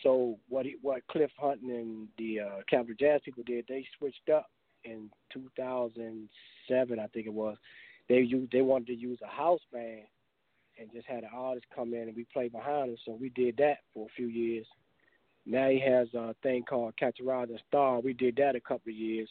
so 0.02 0.38
what 0.48 0.66
he, 0.66 0.76
what 0.82 1.06
Cliff 1.06 1.30
Hunting 1.38 1.70
and 1.70 2.08
the 2.18 2.40
uh, 2.40 2.62
Capital 2.68 2.96
Jazz 2.98 3.20
people 3.24 3.44
did, 3.46 3.64
they 3.68 3.86
switched 3.98 4.28
up 4.28 4.50
in 4.84 5.10
2007, 5.32 6.98
I 6.98 7.06
think 7.08 7.26
it 7.26 7.32
was. 7.32 7.56
They 8.08 8.20
used, 8.20 8.52
they 8.52 8.60
wanted 8.60 8.88
to 8.88 8.94
use 8.94 9.18
a 9.22 9.28
house 9.28 9.60
band 9.72 10.02
and 10.78 10.92
just 10.92 11.06
had 11.06 11.24
an 11.24 11.30
artist 11.34 11.66
come 11.74 11.94
in 11.94 12.08
and 12.08 12.16
we 12.16 12.26
played 12.32 12.52
behind 12.52 12.90
him. 12.90 12.96
So 13.04 13.16
we 13.18 13.30
did 13.30 13.56
that 13.58 13.78
for 13.92 14.06
a 14.06 14.14
few 14.14 14.26
years. 14.26 14.66
Now 15.46 15.68
he 15.68 15.80
has 15.80 16.08
a 16.14 16.34
thing 16.42 16.64
called 16.68 16.96
Catch 16.96 17.20
a 17.20 17.24
Rising 17.24 17.58
Star. 17.68 18.00
We 18.00 18.12
did 18.12 18.36
that 18.36 18.56
a 18.56 18.60
couple 18.60 18.90
of 18.90 18.96
years, 18.96 19.28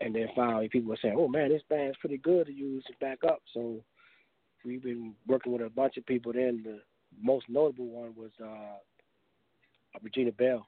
and 0.00 0.14
then 0.14 0.28
finally 0.34 0.68
people 0.68 0.90
were 0.90 0.98
saying, 1.02 1.16
"Oh 1.18 1.26
man, 1.26 1.48
this 1.48 1.62
band's 1.68 1.96
pretty 1.98 2.18
good 2.18 2.46
to 2.46 2.52
use 2.52 2.84
to 2.84 2.92
back 3.00 3.18
up." 3.24 3.42
So 3.52 3.80
we've 4.64 4.82
been 4.82 5.14
working 5.26 5.52
with 5.52 5.62
a 5.62 5.70
bunch 5.70 5.96
of 5.96 6.06
people. 6.06 6.32
Then 6.32 6.62
the 6.64 6.80
most 7.20 7.48
notable 7.48 7.86
one 7.86 8.14
was 8.16 8.30
uh, 8.40 8.78
Regina 10.02 10.30
Belle. 10.30 10.66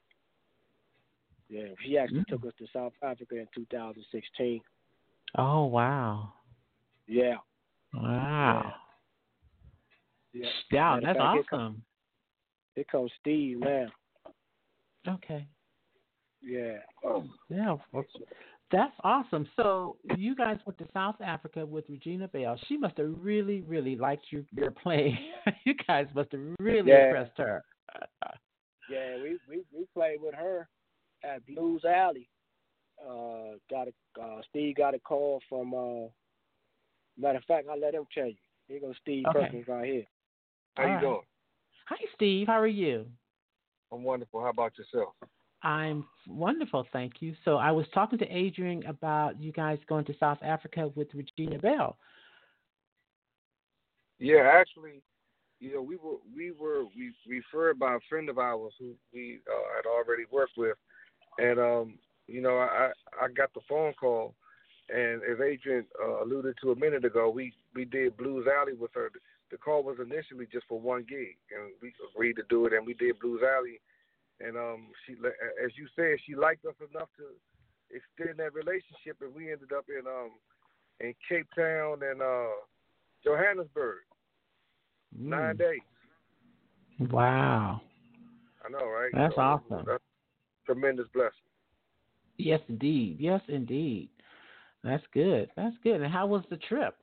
Yeah, 1.49 1.69
she 1.85 1.97
actually 1.97 2.21
Mm. 2.21 2.29
took 2.29 2.47
us 2.47 2.55
to 2.59 2.67
South 2.73 2.93
Africa 3.03 3.37
in 3.39 3.47
2016. 3.55 4.63
Oh 5.37 5.67
wow, 5.67 6.33
Yeah, 7.07 7.37
wow, 7.95 8.75
yeah. 10.33 10.51
yeah, 10.71 11.01
that's 11.01 11.19
fact, 11.19 11.35
here 11.35 11.45
awesome. 11.53 11.85
Here 12.75 12.85
comes 12.85 13.13
Steve 13.21 13.61
now. 13.61 13.89
Okay. 15.09 15.47
Yeah. 16.43 16.79
Yeah, 17.49 17.77
that's 18.71 18.95
awesome. 19.05 19.49
So 19.57 19.97
you 20.17 20.35
guys 20.35 20.59
went 20.67 20.79
to 20.79 20.89
South 20.93 21.21
Africa 21.21 21.65
with 21.65 21.89
Regina 21.89 22.29
Belle. 22.29 22.59
She 22.69 22.77
must 22.77 22.97
have 22.99 23.15
really, 23.21 23.63
really 23.63 23.97
liked 23.97 24.27
you, 24.31 24.45
your 24.53 24.71
playing. 24.73 25.17
you 25.65 25.75
guys 25.87 26.07
must 26.15 26.33
have 26.33 26.41
really 26.59 26.91
Yeah. 26.91 27.05
impressed 27.07 27.39
her. 27.39 27.65
Yeah, 28.89 29.17
we, 29.21 29.37
we 29.49 29.65
we 29.77 29.85
played 29.95 30.21
with 30.23 30.35
her 30.35 30.69
at 31.27 31.47
Blues 31.47 31.85
Alley. 31.85 32.29
Uh, 33.01 33.57
got 33.71 33.89
a 33.89 34.21
uh, 34.21 34.41
Steve 34.49 34.77
got 34.77 34.95
a 34.95 34.99
call 34.99 35.41
from. 35.49 35.75
Uh, 35.75 36.09
matter 37.19 37.39
of 37.39 37.45
fact, 37.45 37.67
I'll 37.71 37.81
let 37.81 37.95
him 37.95 38.05
tell 38.15 38.27
you. 38.27 38.37
Here 38.69 38.81
goes 38.81 38.95
Steve 39.03 39.25
Okay. 39.29 39.41
Perkins 39.41 39.69
right 39.69 39.87
here. 39.87 40.05
How 40.77 40.83
All 40.83 40.89
you 40.89 40.95
right. 40.95 41.03
doing? 41.03 41.21
Hi, 41.89 41.97
Steve. 42.15 42.47
How 42.47 42.61
are 42.61 42.67
you? 42.67 43.07
I'm 43.93 44.03
wonderful. 44.03 44.41
How 44.41 44.51
about 44.51 44.73
yourself? 44.77 45.15
I'm 45.63 46.05
wonderful, 46.29 46.87
thank 46.93 47.15
you. 47.21 47.35
So 47.45 47.57
I 47.57 47.71
was 47.71 47.87
talking 47.95 48.19
to 48.19 48.27
Adrian 48.27 48.85
about 48.87 49.41
you 49.41 49.53
guys 49.53 49.79
going 49.89 50.05
to 50.05 50.15
South 50.19 50.39
Africa 50.43 50.91
with 50.95 51.09
Regina 51.15 51.59
Belle. 51.59 51.97
Yeah, 54.19 54.51
actually, 54.53 55.03
you 55.61 55.75
know, 55.75 55.83
we 55.83 55.97
were 55.97 56.17
we 56.35 56.53
were 56.53 56.85
we 56.97 57.13
referred 57.29 57.79
by 57.79 57.95
a 57.95 57.99
friend 58.09 58.29
of 58.29 58.39
ours 58.39 58.75
who 58.79 58.95
we 59.13 59.41
uh, 59.51 59.77
had 59.77 59.87
already 59.87 60.25
worked 60.31 60.57
with, 60.57 60.77
and 61.39 61.59
um, 61.59 61.95
you 62.27 62.41
know, 62.41 62.59
I 62.59 62.91
I 63.21 63.29
got 63.29 63.53
the 63.55 63.61
phone 63.69 63.93
call, 63.95 64.35
and 64.89 65.23
as 65.23 65.41
Adrian 65.41 65.87
uh, 66.03 66.25
alluded 66.25 66.57
to 66.63 66.73
a 66.73 66.77
minute 66.77 67.05
ago, 67.05 67.31
we 67.31 67.53
we 67.75 67.85
did 67.85 68.17
Blues 68.17 68.47
Alley 68.47 68.75
with 68.75 68.91
her. 68.95 69.11
The 69.51 69.57
call 69.57 69.85
was 69.85 69.99
initially 70.01 70.47
just 70.53 70.67
for 70.69 70.81
one 70.81 71.05
gig, 71.09 71.37
and 71.55 71.71
we 71.81 71.93
agreed 72.13 72.35
to 72.35 72.43
do 72.49 72.67
it, 72.67 72.73
and 72.73 72.87
we 72.87 72.95
did 72.95 73.19
Blues 73.21 73.43
Alley, 73.43 73.81
and 74.41 74.57
um, 74.57 74.89
she 75.07 75.13
as 75.13 75.71
you 75.77 75.87
said, 75.95 76.19
she 76.27 76.35
liked 76.35 76.65
us 76.65 76.75
enough 76.93 77.09
to 77.17 77.25
extend 77.95 78.39
that 78.39 78.55
relationship, 78.55 79.19
and 79.21 79.35
we 79.35 79.53
ended 79.53 79.73
up 79.73 79.87
in 79.89 80.07
um 80.07 80.33
in 81.01 81.15
Cape 81.29 81.47
Town 81.57 82.01
and 82.03 82.21
uh 82.23 82.57
Johannesburg. 83.25 83.99
Nine 85.19 85.57
Mm, 85.57 85.59
days. 85.59 85.81
Wow. 87.11 87.81
I 88.65 88.69
know, 88.71 88.87
right? 88.87 89.11
That's 89.13 89.35
So, 89.35 89.41
awesome. 89.41 89.85
That's 89.87 90.03
tremendous 90.67 91.07
blessing. 91.15 91.47
Yes, 92.37 92.61
indeed. 92.69 93.17
Yes, 93.19 93.41
indeed. 93.49 94.11
That's 94.85 95.05
good. 95.15 95.49
That's 95.57 95.75
good. 95.83 96.03
And 96.03 96.13
how 96.13 96.27
was 96.27 96.45
the 96.51 96.59
trip? 96.59 96.95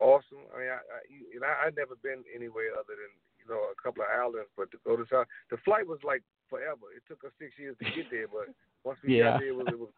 Awesome. 0.00 0.38
I 0.54 0.58
mean, 0.58 0.68
I, 0.68 0.74
I, 0.80 0.98
you- 1.08 1.28
and 1.34 1.44
I, 1.44 1.66
I'd 1.66 1.76
never 1.76 1.94
been 2.02 2.24
anywhere 2.34 2.72
other 2.74 2.94
than 2.96 3.12
you 3.38 3.46
know 3.48 3.60
a 3.60 3.76
couple 3.82 4.02
of 4.02 4.08
islands, 4.10 4.48
but 4.56 4.70
to 4.72 4.78
go 4.84 4.96
to 4.96 5.04
South, 5.10 5.26
the 5.50 5.56
flight 5.64 5.86
was 5.86 5.98
like 6.04 6.22
forever. 6.48 6.90
It 6.96 7.02
took 7.08 7.24
us 7.24 7.30
six 7.38 7.52
years 7.58 7.76
to 7.78 7.84
get 7.84 8.10
there, 8.10 8.26
but 8.28 8.54
once 8.84 8.98
we 9.04 9.18
Yeah. 9.18 9.32
got 9.32 9.40
there, 9.40 9.48
it 9.50 9.56
was, 9.56 9.66
it 9.68 9.78
was 9.78 9.90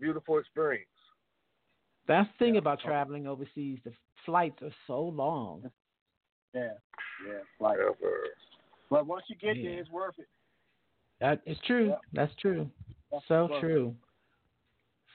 beautiful 0.00 0.38
experience. 0.38 0.86
That's 2.06 2.28
the 2.38 2.44
thing 2.44 2.54
Yeah. 2.54 2.60
about 2.60 2.80
traveling 2.80 3.26
overseas. 3.26 3.78
The 3.84 3.92
flights 4.26 4.62
are 4.62 4.74
so 4.86 5.00
long. 5.02 5.70
Yeah. 6.54 6.74
Yeah. 7.26 7.38
Like, 7.60 7.78
Yeah, 7.78 7.90
for- 8.00 8.28
but 8.92 9.06
once 9.06 9.24
you 9.28 9.36
get 9.36 9.56
Yeah. 9.56 9.70
there, 9.70 9.78
it's 9.80 9.90
worth 9.90 10.18
it. 10.18 10.28
That 11.20 11.40
is 11.46 11.58
true. 11.60 11.88
Yeah. 11.88 11.98
That's 12.12 12.34
true. 12.36 12.70
That's 13.10 13.26
So 13.26 13.48
true. 13.58 13.96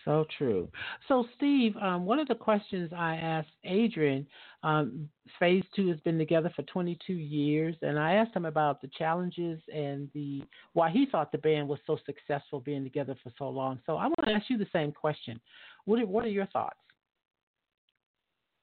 So 0.04 0.26
true. 0.38 0.72
So, 1.08 1.28
Steve, 1.36 1.76
um, 1.78 2.06
one 2.06 2.18
of 2.18 2.30
the 2.30 2.36
questions 2.36 2.94
I 2.94 3.18
asked 3.18 3.52
Adrian, 3.66 4.26
um, 4.64 5.10
Phaze 5.40 5.68
II 5.78 5.90
has 5.90 6.00
been 6.00 6.18
together 6.18 6.50
for 6.56 6.62
22 6.64 7.14
years, 7.14 7.76
and 7.82 8.00
I 8.00 8.14
asked 8.14 8.34
him 8.34 8.46
about 8.46 8.82
the 8.82 8.88
challenges 8.88 9.62
and 9.68 10.10
the 10.14 10.44
why 10.74 10.90
he 10.90 11.06
thought 11.06 11.32
the 11.34 11.38
band 11.40 11.68
was 11.68 11.80
so 11.86 11.98
successful 12.06 12.62
being 12.62 12.84
together 12.86 13.16
for 13.22 13.32
so 13.38 13.50
long. 13.50 13.82
So, 13.86 13.98
I 13.98 14.06
want 14.06 14.26
to 14.26 14.32
ask 14.32 14.50
you 14.50 14.58
the 14.58 14.70
same 14.72 14.94
question. 14.94 15.42
What 15.86 16.00
are, 16.00 16.08
What 16.08 16.24
are 16.26 16.30
your 16.30 16.48
thoughts? 16.48 16.80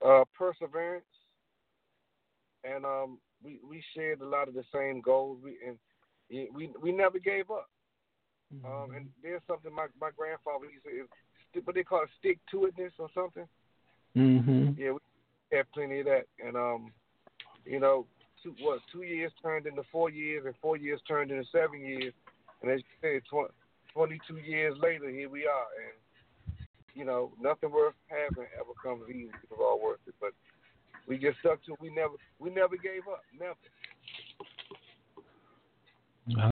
uh, 0.04 0.24
perseverance, 0.36 1.04
and 2.64 2.84
um, 2.86 3.18
we 3.44 3.60
we 3.68 3.82
shared 3.94 4.20
a 4.20 4.26
lot 4.26 4.48
of 4.48 4.54
the 4.54 4.64
same 4.72 5.00
goals. 5.00 5.38
We 5.42 5.56
and 5.66 5.78
we 6.30 6.70
we 6.80 6.92
never 6.92 7.18
gave 7.18 7.50
up. 7.50 7.68
Um, 8.64 8.94
and 8.94 9.08
there's 9.22 9.42
something 9.46 9.72
my 9.74 9.86
my 10.00 10.10
grandfather 10.16 10.66
used 10.66 10.84
to 10.84 10.90
say, 11.54 11.60
what 11.64 11.74
they 11.74 11.82
call 11.82 12.02
it, 12.02 12.08
stick 12.18 12.38
to 12.50 12.68
itness 12.70 12.92
or 12.98 13.08
something. 13.14 13.46
mm-hmm. 14.16 14.80
Yeah, 14.80 14.92
we 14.92 15.56
have 15.56 15.70
plenty 15.72 16.00
of 16.00 16.06
that, 16.06 16.26
and 16.44 16.56
um, 16.56 16.92
you 17.64 17.80
know, 17.80 18.06
two 18.42 18.54
what 18.60 18.80
two 18.92 19.02
years 19.02 19.32
turned 19.42 19.66
into 19.66 19.82
four 19.90 20.10
years, 20.10 20.44
and 20.46 20.54
four 20.62 20.76
years 20.76 21.00
turned 21.08 21.30
into 21.30 21.44
seven 21.50 21.80
years, 21.80 22.12
and 22.62 22.70
as 22.70 22.80
you 22.80 22.94
said, 23.00 23.22
tw- 23.28 23.52
22 23.92 24.36
years 24.38 24.76
later, 24.80 25.08
here 25.08 25.28
we 25.28 25.46
are, 25.46 25.66
and 25.78 26.56
you 26.94 27.04
know, 27.04 27.32
nothing 27.40 27.70
worth 27.70 27.94
having 28.06 28.46
ever 28.54 28.74
comes 28.82 29.08
easy. 29.10 29.30
It's 29.42 29.52
all 29.58 29.80
worth 29.82 30.00
it, 30.06 30.14
but 30.20 30.30
we 31.06 31.18
just 31.18 31.38
stuck 31.40 31.64
to. 31.64 31.74
We 31.80 31.90
never 31.90 32.14
we 32.38 32.50
never 32.50 32.76
gave 32.76 33.02
up, 33.10 33.22
never. 33.38 33.54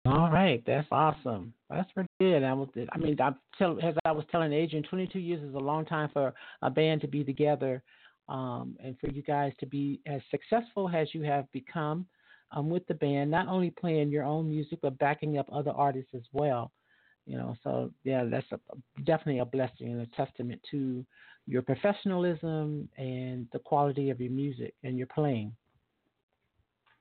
All 0.04 0.30
right, 0.30 0.62
that's 0.66 0.86
awesome. 0.92 1.54
That's 1.70 1.90
pretty 1.92 2.08
good. 2.20 2.44
I 2.44 2.52
was, 2.52 2.68
I 2.92 2.98
mean, 2.98 3.16
I 3.20 3.30
tell 3.56 3.78
as 3.82 3.94
I 4.04 4.12
was 4.12 4.24
telling 4.30 4.52
Adrian, 4.52 4.84
22 4.84 5.18
years 5.18 5.42
is 5.42 5.54
a 5.54 5.58
long 5.58 5.86
time 5.86 6.10
for 6.12 6.34
a 6.60 6.70
band 6.70 7.00
to 7.00 7.08
be 7.08 7.24
together, 7.24 7.82
um, 8.28 8.76
and 8.84 8.98
for 8.98 9.08
you 9.08 9.22
guys 9.22 9.52
to 9.60 9.66
be 9.66 10.00
as 10.06 10.20
successful 10.30 10.90
as 10.94 11.14
you 11.14 11.22
have 11.22 11.50
become 11.52 12.06
um, 12.50 12.68
with 12.68 12.86
the 12.86 12.94
band. 12.94 13.30
Not 13.30 13.48
only 13.48 13.70
playing 13.70 14.10
your 14.10 14.24
own 14.24 14.50
music, 14.50 14.78
but 14.82 14.98
backing 14.98 15.38
up 15.38 15.48
other 15.50 15.70
artists 15.70 16.10
as 16.14 16.24
well. 16.32 16.70
You 17.24 17.38
know, 17.38 17.56
so 17.62 17.90
yeah, 18.04 18.24
that's 18.24 18.50
a, 18.52 18.58
definitely 19.04 19.38
a 19.38 19.44
blessing 19.46 19.92
and 19.92 20.00
a 20.02 20.06
testament 20.16 20.60
to 20.72 21.04
your 21.46 21.62
professionalism 21.62 22.88
and 22.96 23.46
the 23.52 23.58
quality 23.58 24.10
of 24.10 24.20
your 24.20 24.30
music 24.30 24.74
and 24.84 24.96
your 24.96 25.08
playing. 25.08 25.52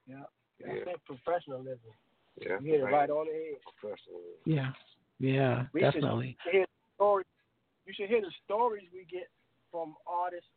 Yeah. 0.08 0.24
Yeah. 0.60 0.74
That's 0.74 0.86
that 0.86 1.06
professionalism. 1.06 1.80
Yeah, 2.40 2.58
You 2.62 2.72
hit 2.72 2.82
it 2.82 2.84
right 2.84 3.10
on 3.10 3.28
the 3.28 3.34
head. 3.34 3.60
Professional. 3.80 4.22
Yeah, 4.46 4.72
yeah, 5.20 5.66
We 5.74 5.82
definitely. 5.82 6.38
You 6.46 6.52
hear 6.52 6.66
the. 7.00 7.06
You 7.06 7.24
you 7.88 7.94
should 7.96 8.10
hear 8.10 8.22
the 8.22 8.32
stories 8.46 8.84
we 8.94 9.06
get 9.12 9.28
from 9.72 9.96
artists 10.08 10.50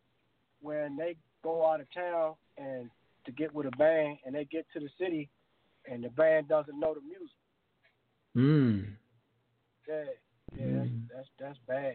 when 0.60 0.96
they 0.96 1.16
go 1.42 1.66
out 1.66 1.80
of 1.80 1.86
town 1.92 2.34
and 2.58 2.90
to 3.26 3.32
get 3.32 3.54
with 3.54 3.66
a 3.66 3.76
band 3.76 4.18
and 4.24 4.34
they 4.34 4.44
get 4.44 4.66
to 4.74 4.80
the 4.80 4.88
city 4.98 5.28
and 5.90 6.04
the 6.04 6.10
band 6.10 6.48
doesn't 6.48 6.78
know 6.78 6.94
the 6.94 7.00
music. 7.00 7.36
Mm. 8.36 8.86
Yeah, 9.88 10.04
yeah, 10.56 10.64
mm. 10.64 11.00
that's, 11.08 11.28
that's 11.38 11.56
that's 11.56 11.58
bad. 11.66 11.94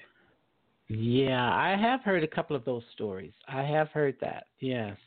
Yeah, 0.90 1.54
I 1.54 1.78
have 1.80 2.02
heard 2.02 2.24
a 2.24 2.28
couple 2.28 2.56
of 2.56 2.66
those 2.66 2.84
stories. 2.94 3.34
I 3.48 3.62
have 3.62 3.90
heard 3.90 4.16
that. 4.22 4.46
Yes, 4.60 4.98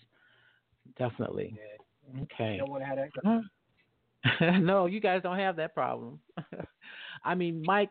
definitely. 0.96 1.54
Yeah. 1.56 2.22
Okay. 2.22 2.54
You 2.54 2.58
don't 2.60 2.70
want 2.70 2.82
to 2.82 2.86
have 2.86 2.98
that. 2.98 3.42
no, 4.60 4.86
you 4.86 5.00
guys 5.00 5.22
don't 5.22 5.38
have 5.38 5.56
that 5.56 5.74
problem. 5.74 6.20
I 7.24 7.34
mean, 7.34 7.62
Mike, 7.64 7.90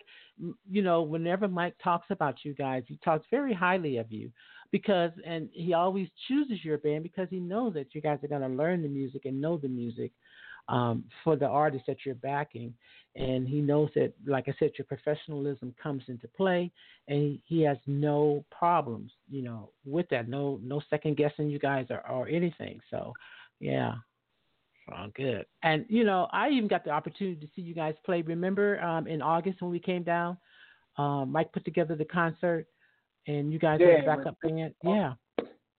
you 0.70 0.82
know, 0.82 1.02
whenever 1.02 1.48
Mike 1.48 1.76
talks 1.84 2.08
about 2.10 2.36
you 2.44 2.54
guys, 2.54 2.84
he 2.88 2.98
talks 3.04 3.26
very 3.30 3.54
highly 3.54 3.98
of 3.98 4.12
you 4.12 4.32
because, 4.72 5.12
and 5.26 5.50
he 5.52 5.74
always 5.74 6.08
chooses 6.28 6.64
your 6.64 6.78
band 6.78 7.04
because 7.04 7.28
he 7.30 7.40
knows 7.40 7.74
that 7.74 7.94
you 7.94 8.02
guys 8.02 8.20
are 8.24 8.28
going 8.28 8.42
to 8.42 8.48
learn 8.48 8.82
the 8.82 8.88
music 8.88 9.26
and 9.26 9.42
know 9.42 9.58
the 9.58 9.68
music 9.68 10.12
um, 10.72 11.04
for 11.24 11.36
the 11.36 11.46
artist 11.46 11.84
that 11.88 11.98
you're 12.06 12.16
backing. 12.16 12.74
And 13.16 13.46
he 13.46 13.60
knows 13.60 13.90
that, 13.96 14.14
like 14.26 14.48
I 14.48 14.56
said, 14.58 14.72
your 14.78 14.86
professionalism 14.86 15.76
comes 15.82 16.04
into 16.08 16.30
play, 16.30 16.72
and 17.10 17.38
he, 17.46 17.62
has 17.64 17.78
no 17.86 18.46
problems, 18.58 19.12
you 19.30 19.42
know, 19.42 19.72
with 19.86 20.08
that. 20.12 20.30
No, 20.30 20.60
no 20.64 20.82
second 20.90 21.18
guessing 21.18 21.50
you 21.50 21.60
guys 21.60 21.88
or, 21.90 22.08
or 22.10 22.30
anything. 22.30 22.80
So, 22.90 23.12
yeah, 23.60 23.96
Oh, 24.92 25.08
good. 25.16 25.46
And 25.64 25.86
you 25.90 26.04
know, 26.04 26.28
I 26.34 26.50
even 26.50 26.68
got 26.68 26.84
the 26.84 26.90
opportunity 26.90 27.40
to 27.40 27.48
see 27.56 27.62
you 27.62 27.74
guys 27.74 27.94
play. 28.04 28.24
Remember 28.24 28.82
um, 28.82 29.08
in 29.08 29.22
August 29.22 29.62
when 29.62 29.72
we 29.72 29.80
came 29.80 30.04
down, 30.04 30.38
um, 30.98 31.32
Mike 31.32 31.54
put 31.54 31.64
together 31.64 31.96
the 31.96 32.04
concert, 32.04 32.66
and 33.28 33.54
you 33.54 33.60
guys 33.60 33.80
yeah, 33.80 33.98
had 33.98 34.06
backup 34.06 34.36
band. 34.42 34.74
Yeah, 34.84 35.14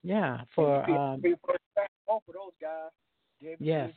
yeah. 0.02 0.42
For 0.54 0.88
um, 0.88 1.20
both 1.20 2.22
of 2.28 2.34
those 2.34 2.52
guys. 2.60 2.90
David 3.42 3.58
yes. 3.60 3.90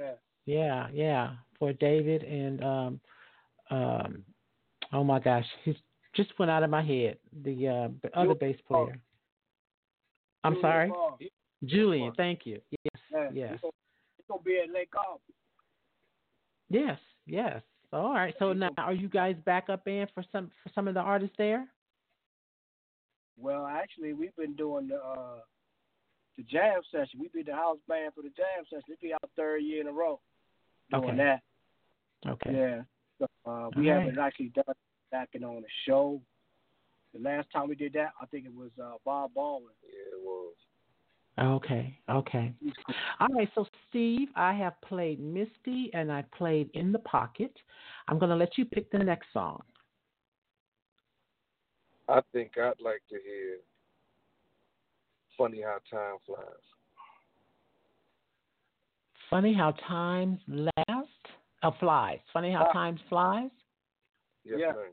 Yeah. 0.00 0.12
Yeah, 0.46 0.88
yeah. 0.92 1.30
For 1.58 1.72
David 1.74 2.22
and 2.22 2.64
um, 2.64 3.00
um, 3.70 4.24
oh 4.92 5.04
my 5.04 5.20
gosh, 5.20 5.44
he 5.64 5.76
just 6.16 6.30
went 6.38 6.50
out 6.50 6.62
of 6.62 6.70
my 6.70 6.82
head. 6.82 7.18
The 7.44 7.68
uh, 7.68 7.88
the 8.02 8.18
other 8.18 8.34
bass 8.34 8.56
player. 8.66 8.98
I'm 10.42 10.54
Julian 10.54 10.62
sorry. 10.62 11.30
Julian. 11.64 12.12
Thank 12.16 12.46
you. 12.46 12.60
Yes, 12.84 13.02
yeah. 13.12 13.50
yes 13.52 13.72
gonna 14.30 14.42
be 14.42 14.60
at 14.62 14.72
Lake 14.72 14.90
Cobb. 14.90 15.20
Yes, 16.68 16.98
yes. 17.26 17.62
All 17.92 18.14
right. 18.14 18.34
So 18.38 18.52
now, 18.52 18.70
are 18.78 18.92
you 18.92 19.08
guys 19.08 19.34
backup 19.44 19.84
band 19.84 20.10
for 20.14 20.24
some 20.30 20.50
for 20.62 20.70
some 20.74 20.86
of 20.88 20.94
the 20.94 21.00
artists 21.00 21.34
there? 21.36 21.66
Well, 23.36 23.66
actually, 23.66 24.12
we've 24.12 24.36
been 24.36 24.54
doing 24.54 24.88
the 24.88 24.96
uh, 24.96 25.40
the 26.36 26.42
jam 26.44 26.80
session. 26.90 27.20
We 27.20 27.28
be 27.32 27.42
the 27.42 27.54
house 27.54 27.78
band 27.88 28.14
for 28.14 28.22
the 28.22 28.30
jam 28.30 28.64
session. 28.68 28.84
It 28.88 29.00
be 29.00 29.12
our 29.12 29.18
third 29.36 29.58
year 29.58 29.80
in 29.80 29.86
a 29.86 29.92
row 29.92 30.20
doing 30.90 31.04
okay. 31.04 31.16
that. 31.16 31.40
Okay. 32.28 32.50
Yeah. 32.52 32.82
So, 33.18 33.50
uh, 33.50 33.68
we 33.76 33.86
haven't 33.86 34.18
actually 34.18 34.52
done 34.54 34.74
backing 35.10 35.44
on 35.44 35.58
a 35.58 35.72
show. 35.86 36.20
The 37.14 37.20
last 37.20 37.48
time 37.52 37.68
we 37.68 37.74
did 37.74 37.92
that, 37.94 38.12
I 38.20 38.26
think 38.26 38.46
it 38.46 38.54
was 38.54 38.70
uh, 38.82 38.92
Bob 39.04 39.32
Baldwin. 39.34 39.72
Yeah, 39.82 40.18
it 40.18 40.22
was. 40.22 40.54
Okay, 41.38 41.98
okay. 42.10 42.52
All 43.18 43.28
right, 43.28 43.48
so 43.54 43.66
Steve, 43.88 44.28
I 44.36 44.52
have 44.54 44.74
played 44.82 45.20
Misty 45.20 45.90
and 45.94 46.12
I 46.12 46.24
played 46.36 46.70
In 46.74 46.92
the 46.92 46.98
Pocket. 47.00 47.52
I'm 48.08 48.18
going 48.18 48.30
to 48.30 48.36
let 48.36 48.58
you 48.58 48.64
pick 48.64 48.90
the 48.90 48.98
next 48.98 49.28
song. 49.32 49.62
I 52.08 52.20
think 52.32 52.52
I'd 52.58 52.80
like 52.80 53.02
to 53.08 53.18
hear 53.24 53.58
Funny 55.40 55.62
How 55.62 55.78
Time 55.90 56.18
Flies. 56.26 56.44
Funny 59.30 59.54
How 59.54 59.72
Time 59.88 60.38
Last? 60.46 61.08
Oh, 61.62 61.74
flies. 61.80 62.18
Funny 62.30 62.52
How 62.52 62.66
ah. 62.68 62.72
Time 62.74 62.98
Flies? 63.08 63.50
Yes, 64.44 64.58
yeah. 64.60 64.66
ma'am. 64.72 64.92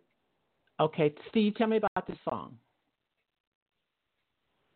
Okay, 0.79 1.13
Steve, 1.27 1.53
tell 1.55 1.67
me 1.67 1.77
about 1.77 2.07
this 2.07 2.17
song. 2.23 2.55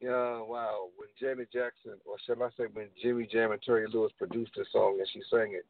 Yeah, 0.02 0.42
wow. 0.42 0.90
When 0.98 1.08
Janet 1.18 1.54
Jackson, 1.54 1.94
or 2.06 2.18
shall 2.26 2.44
I 2.44 2.50
say, 2.58 2.66
when 2.74 2.88
Jimmy 3.02 3.26
Jam 3.32 3.54
and 3.54 3.62
Terry 3.62 3.88
Lewis 3.88 4.12
produced 4.18 4.52
this 4.58 4.68
song 4.74 4.98
and 5.00 5.08
she 5.14 5.22
sang 5.32 5.54
it, 5.54 5.66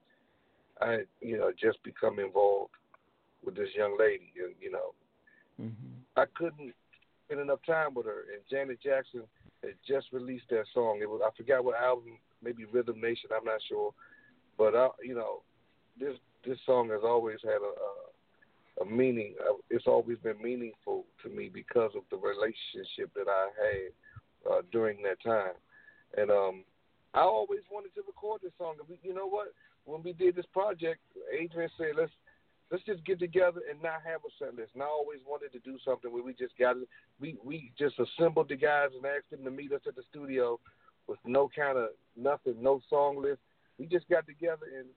I, 0.82 1.02
you 1.24 1.38
know, 1.38 1.52
just 1.62 1.84
become 1.84 2.18
involved 2.18 2.72
with 3.46 3.56
this 3.56 3.70
young 3.76 3.98
lady, 4.00 4.32
and 4.44 4.56
you 4.60 4.72
know, 4.72 4.96
mm-hmm. 5.62 5.94
I 6.18 6.26
couldn't 6.34 6.74
spend 7.26 7.42
enough 7.42 7.60
time 7.68 7.94
with 7.94 8.08
her. 8.08 8.24
And 8.34 8.42
Janet 8.50 8.80
Jackson 8.82 9.24
had 9.64 9.76
just 9.88 10.08
released 10.12 10.50
that 10.50 10.66
song. 10.74 11.00
It 11.02 11.10
was 11.10 11.22
I 11.26 11.30
forgot 11.36 11.64
what 11.64 11.80
album, 11.80 12.18
maybe 12.44 12.66
Rhythm 12.66 13.00
Nation. 13.00 13.30
I'm 13.36 13.46
not 13.46 13.62
sure, 13.68 13.94
but 14.58 14.76
I, 14.76 14.90
you 15.04 15.16
know, 15.16 15.42
this 16.00 16.16
this 16.46 16.58
song 16.66 16.90
has 16.90 17.02
always 17.04 17.38
had 17.44 17.62
a, 17.62 18.82
a, 18.82 18.84
a 18.84 18.86
meaning. 18.86 19.36
It's 19.70 19.88
always 19.88 20.18
been 20.20 20.42
meaningful 20.42 21.06
to 21.24 21.30
me 21.30 21.50
because 21.54 21.92
of 21.96 22.04
the 22.10 22.18
relationship 22.18 23.14
that 23.16 23.28
I 23.28 23.50
had 23.62 24.52
uh, 24.52 24.62
during 24.72 25.04
that 25.04 25.22
time. 25.24 25.54
And 26.18 26.32
um, 26.32 26.64
I 27.14 27.22
always 27.22 27.62
wanted 27.72 27.94
to 27.96 28.02
record 28.08 28.42
this 28.44 28.54
song. 28.58 28.76
You 29.04 29.14
know 29.14 29.28
what? 29.28 29.54
When 29.86 30.04
we 30.04 30.14
did 30.14 30.36
this 30.36 30.46
project, 30.54 31.00
Adrian 31.32 31.70
said, 31.78 31.94
"Let's 31.98 32.12
let's 32.72 32.84
just 32.86 33.06
get 33.06 33.20
together 33.20 33.62
and 33.70 33.82
not 33.82 34.02
have 34.06 34.22
a 34.26 34.32
set 34.40 34.56
list." 34.56 34.72
And 34.74 34.84
I 34.84 34.88
always 34.88 35.20
wanted 35.28 35.52
to 35.54 35.60
do 35.60 35.78
something 35.84 36.12
where 36.12 36.24
we 36.24 36.34
just 36.34 36.58
got 36.58 36.76
we 37.20 37.38
we 37.44 37.72
just 37.78 37.96
assembled 38.00 38.50
the 38.50 38.56
guys 38.56 38.90
and 38.96 39.06
asked 39.06 39.30
them 39.30 39.44
to 39.44 39.52
meet 39.52 39.72
us 39.72 39.82
at 39.88 39.96
the 39.96 40.04
studio 40.10 40.60
with 41.08 41.20
no 41.26 41.50
kind 41.54 41.78
of 41.78 41.90
nothing, 42.16 42.56
no 42.62 42.82
song 42.90 43.22
list. 43.22 43.40
We 43.78 43.86
just 43.86 44.08
got 44.10 44.26
together 44.26 44.68
and 44.78 44.88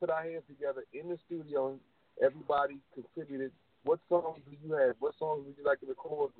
put 0.00 0.10
our 0.10 0.22
hands 0.22 0.44
together 0.46 0.84
in 0.92 1.08
the 1.08 1.18
studio. 1.26 1.72
and 1.72 1.80
Everybody 2.22 2.78
contributed. 2.94 3.52
What 3.84 4.00
songs 4.08 4.40
do 4.48 4.56
you 4.62 4.74
have? 4.74 4.96
What 4.98 5.14
songs 5.18 5.44
would 5.44 5.56
you 5.58 5.64
like 5.64 5.80
to 5.80 5.86
record? 5.86 6.30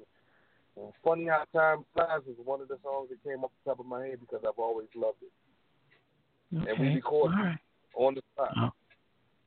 Funny 1.04 1.26
How 1.26 1.44
Time 1.52 1.84
Flies 1.94 2.22
is 2.28 2.36
one 2.44 2.60
of 2.60 2.68
the 2.68 2.78
songs 2.82 3.08
that 3.10 3.22
came 3.22 3.44
off 3.44 3.50
the 3.64 3.70
top 3.70 3.80
of 3.80 3.86
my 3.86 4.06
head 4.06 4.18
because 4.20 4.40
I've 4.46 4.58
always 4.58 4.88
loved 4.94 5.18
it. 5.22 6.56
Okay. 6.56 6.70
And 6.70 6.80
we 6.80 6.94
recorded 6.94 7.36
right. 7.36 7.58
on 7.94 8.14
the 8.14 8.22
spot. 8.34 8.52
Oh, 8.56 8.70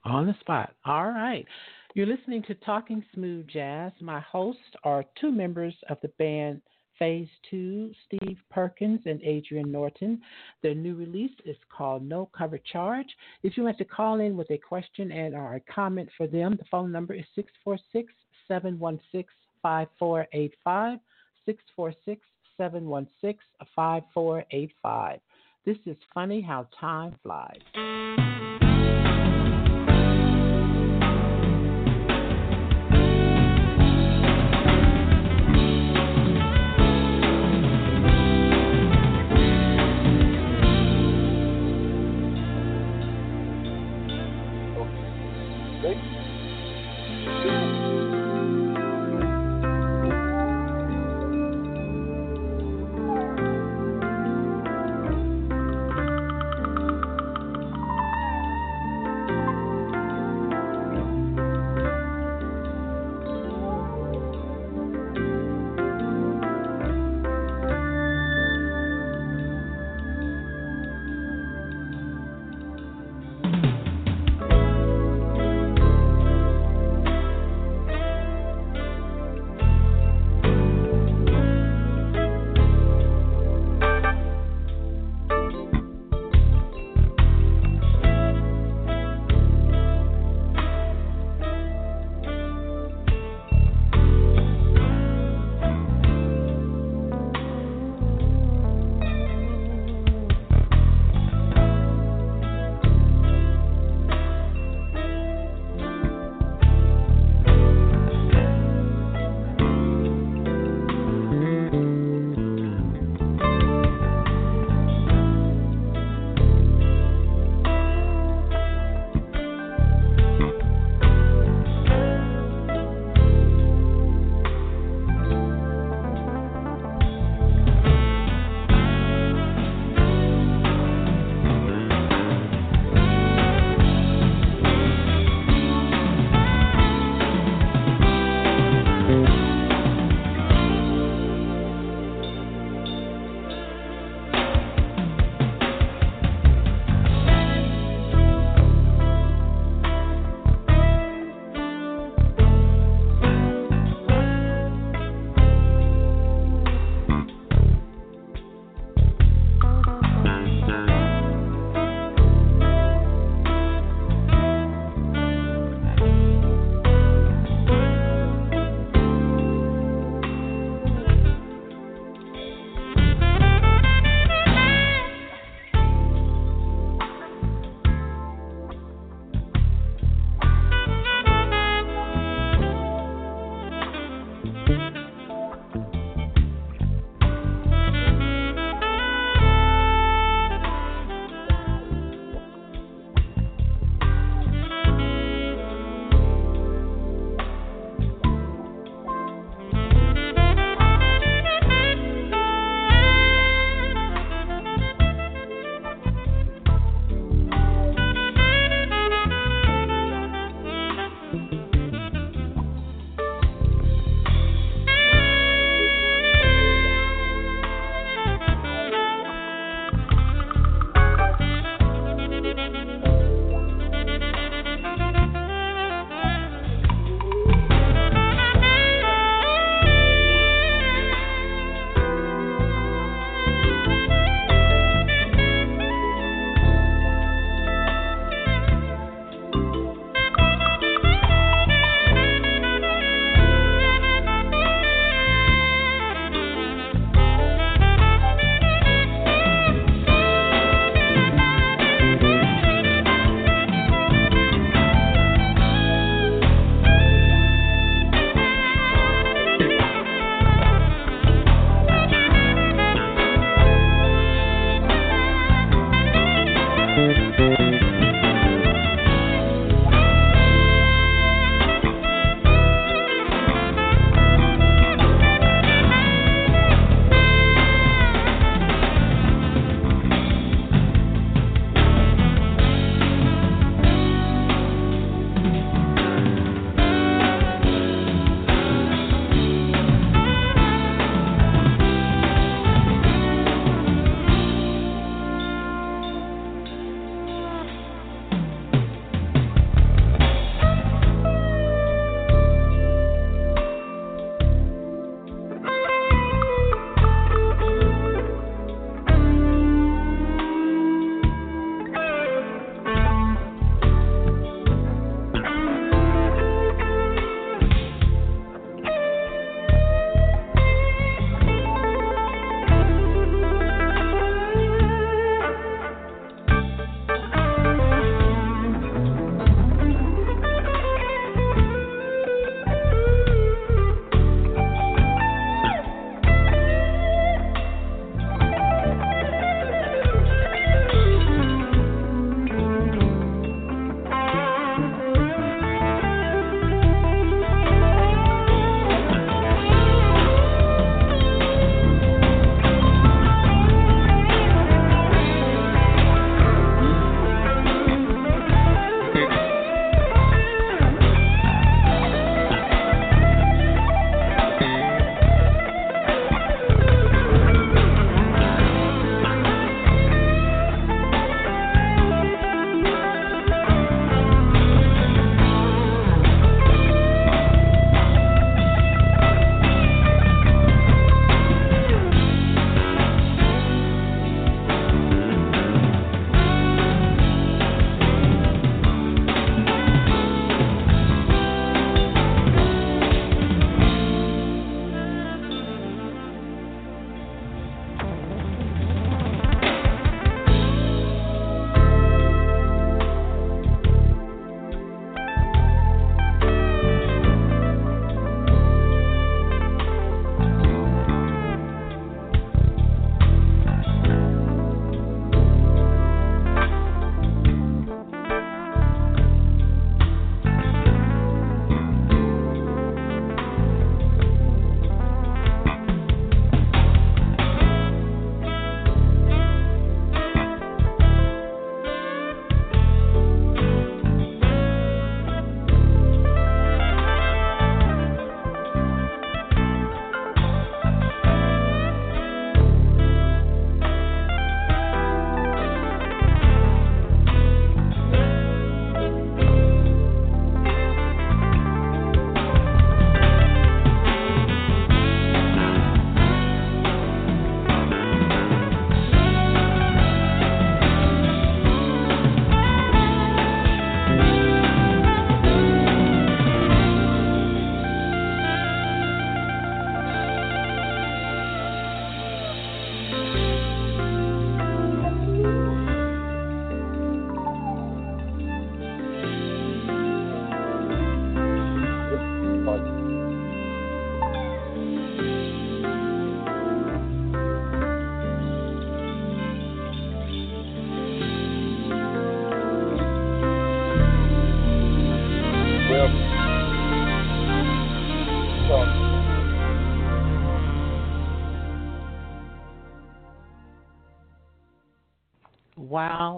on 0.07 0.25
the 0.27 0.35
spot. 0.39 0.73
All 0.85 1.07
right. 1.07 1.45
You're 1.93 2.07
listening 2.07 2.43
to 2.43 2.55
Talking 2.55 3.03
Smooth 3.13 3.47
Jazz. 3.47 3.91
My 3.99 4.19
hosts 4.19 4.61
are 4.83 5.05
two 5.19 5.31
members 5.31 5.73
of 5.89 5.97
the 6.01 6.09
band 6.19 6.61
Phaze 6.99 7.29
II, 7.53 7.95
Steve 8.05 8.37
Perkins 8.49 9.01
and 9.05 9.21
Adrian 9.23 9.71
Norton. 9.71 10.21
Their 10.63 10.75
new 10.75 10.95
release 10.95 11.31
is 11.45 11.57
called 11.75 12.03
No 12.03 12.29
Cover 12.37 12.59
Charge. 12.71 13.07
If 13.43 13.55
you 13.55 13.63
want 13.63 13.77
to 13.77 13.85
call 13.85 14.19
in 14.19 14.35
with 14.35 14.49
a 14.51 14.57
question 14.57 15.11
and 15.11 15.35
or 15.35 15.55
a 15.55 15.73
comment 15.73 16.09
for 16.17 16.27
them, 16.27 16.55
the 16.57 16.65
phone 16.71 16.91
number 16.91 17.13
is 17.13 17.25
646 17.35 18.11
716 18.47 19.25
5485. 19.61 20.99
646 21.45 22.21
716 22.57 23.39
5485. 23.75 25.19
This 25.65 25.77
is 25.85 25.97
Funny 26.13 26.41
How 26.41 26.67
Time 26.79 27.15
Flies. 27.23 28.16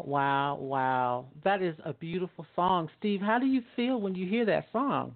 Wow, 0.10 0.56
wow, 0.56 0.56
wow. 0.56 1.26
That 1.44 1.62
is 1.62 1.76
a 1.86 1.94
beautiful 1.94 2.44
song. 2.56 2.90
Steve, 2.98 3.22
how 3.22 3.38
do 3.38 3.46
you 3.46 3.62
feel 3.76 4.02
when 4.02 4.16
you 4.16 4.28
hear 4.28 4.44
that 4.46 4.66
song? 4.72 5.14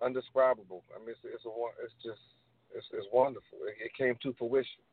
Undescribable. 0.00 0.84
I 0.94 1.00
mean, 1.00 1.08
it's 1.08 1.18
it's 1.24 1.44
a 1.44 1.50
it's 1.84 1.92
just 2.04 2.20
it's 2.72 2.86
it's 2.92 3.06
wonderful. 3.12 3.58
It, 3.66 3.86
it 3.86 3.90
came 3.98 4.14
to 4.22 4.32
fruition. 4.38 4.84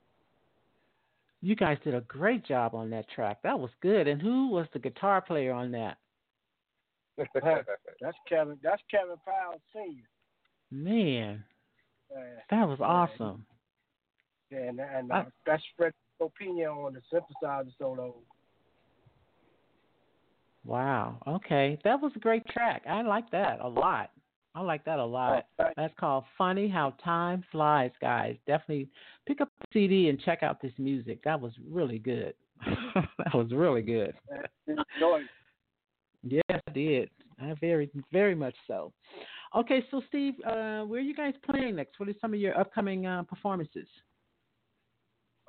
You 1.44 1.56
guys 1.56 1.78
did 1.84 1.94
a 1.94 2.02
great 2.02 2.44
job 2.44 2.74
on 2.74 2.90
that 2.90 3.08
track. 3.12 3.38
That 3.44 3.60
was 3.60 3.70
good. 3.82 4.08
And 4.08 4.20
who 4.20 4.50
was 4.50 4.66
the 4.74 4.80
guitar 4.80 5.22
player 5.22 5.54
on 5.54 5.72
that? 5.74 5.98
that's 7.36 8.18
Kevin. 8.28 8.58
That's 8.64 8.82
Kevin 8.90 9.18
Powell 9.24 9.62
Senior. 9.76 10.10
Man, 10.72 11.44
uh, 12.12 12.20
that 12.50 12.68
was 12.68 12.80
awesome. 12.82 13.46
And, 14.50 14.80
and 14.80 15.12
uh, 15.12 15.26
that's 15.46 15.62
Fred 15.78 15.94
opinion 16.22 16.70
on 16.70 16.94
the 16.94 17.02
synthesizer 17.12 17.72
solo. 17.78 18.16
Wow. 20.66 21.18
Okay, 21.28 21.78
that 21.84 22.02
was 22.02 22.12
a 22.16 22.20
great 22.20 22.46
track. 22.48 22.84
I 22.90 23.02
like 23.04 23.30
that 23.32 23.60
a 23.62 23.68
lot. 23.68 24.10
I 24.56 24.62
like 24.62 24.86
that 24.86 25.00
a 25.00 25.06
lot. 25.06 25.46
That's 25.76 25.94
called 26.00 26.24
Funny 26.38 26.70
How 26.70 26.94
Time 27.04 27.44
Flies, 27.52 27.92
guys. 28.02 28.38
Definitely 28.48 28.88
pick 29.28 29.42
up 29.42 29.50
the 29.60 29.68
CD 29.74 30.08
and 30.10 30.20
check 30.22 30.44
out 30.44 30.62
this 30.62 30.72
music. 30.78 31.22
That 31.24 31.40
was 31.40 31.52
really 31.70 32.00
good. 32.00 32.34
that 32.66 33.34
was 33.34 33.52
really 33.52 33.82
good. 33.82 34.14
yes, 36.24 36.42
I 36.50 36.72
did. 36.74 37.10
I 37.40 37.54
very, 37.60 37.90
very 38.14 38.34
much 38.34 38.56
so. 38.66 38.94
Okay, 39.56 39.84
so 39.92 40.02
Steve, 40.08 40.36
uh, 40.46 40.84
where 40.84 41.00
are 41.00 41.04
you 41.04 41.16
guys 41.16 41.34
playing 41.50 41.76
next? 41.76 42.00
What 42.00 42.08
are 42.08 42.16
some 42.22 42.34
of 42.34 42.40
your 42.40 42.58
upcoming 42.58 43.06
uh, 43.06 43.24
performances? 43.24 43.88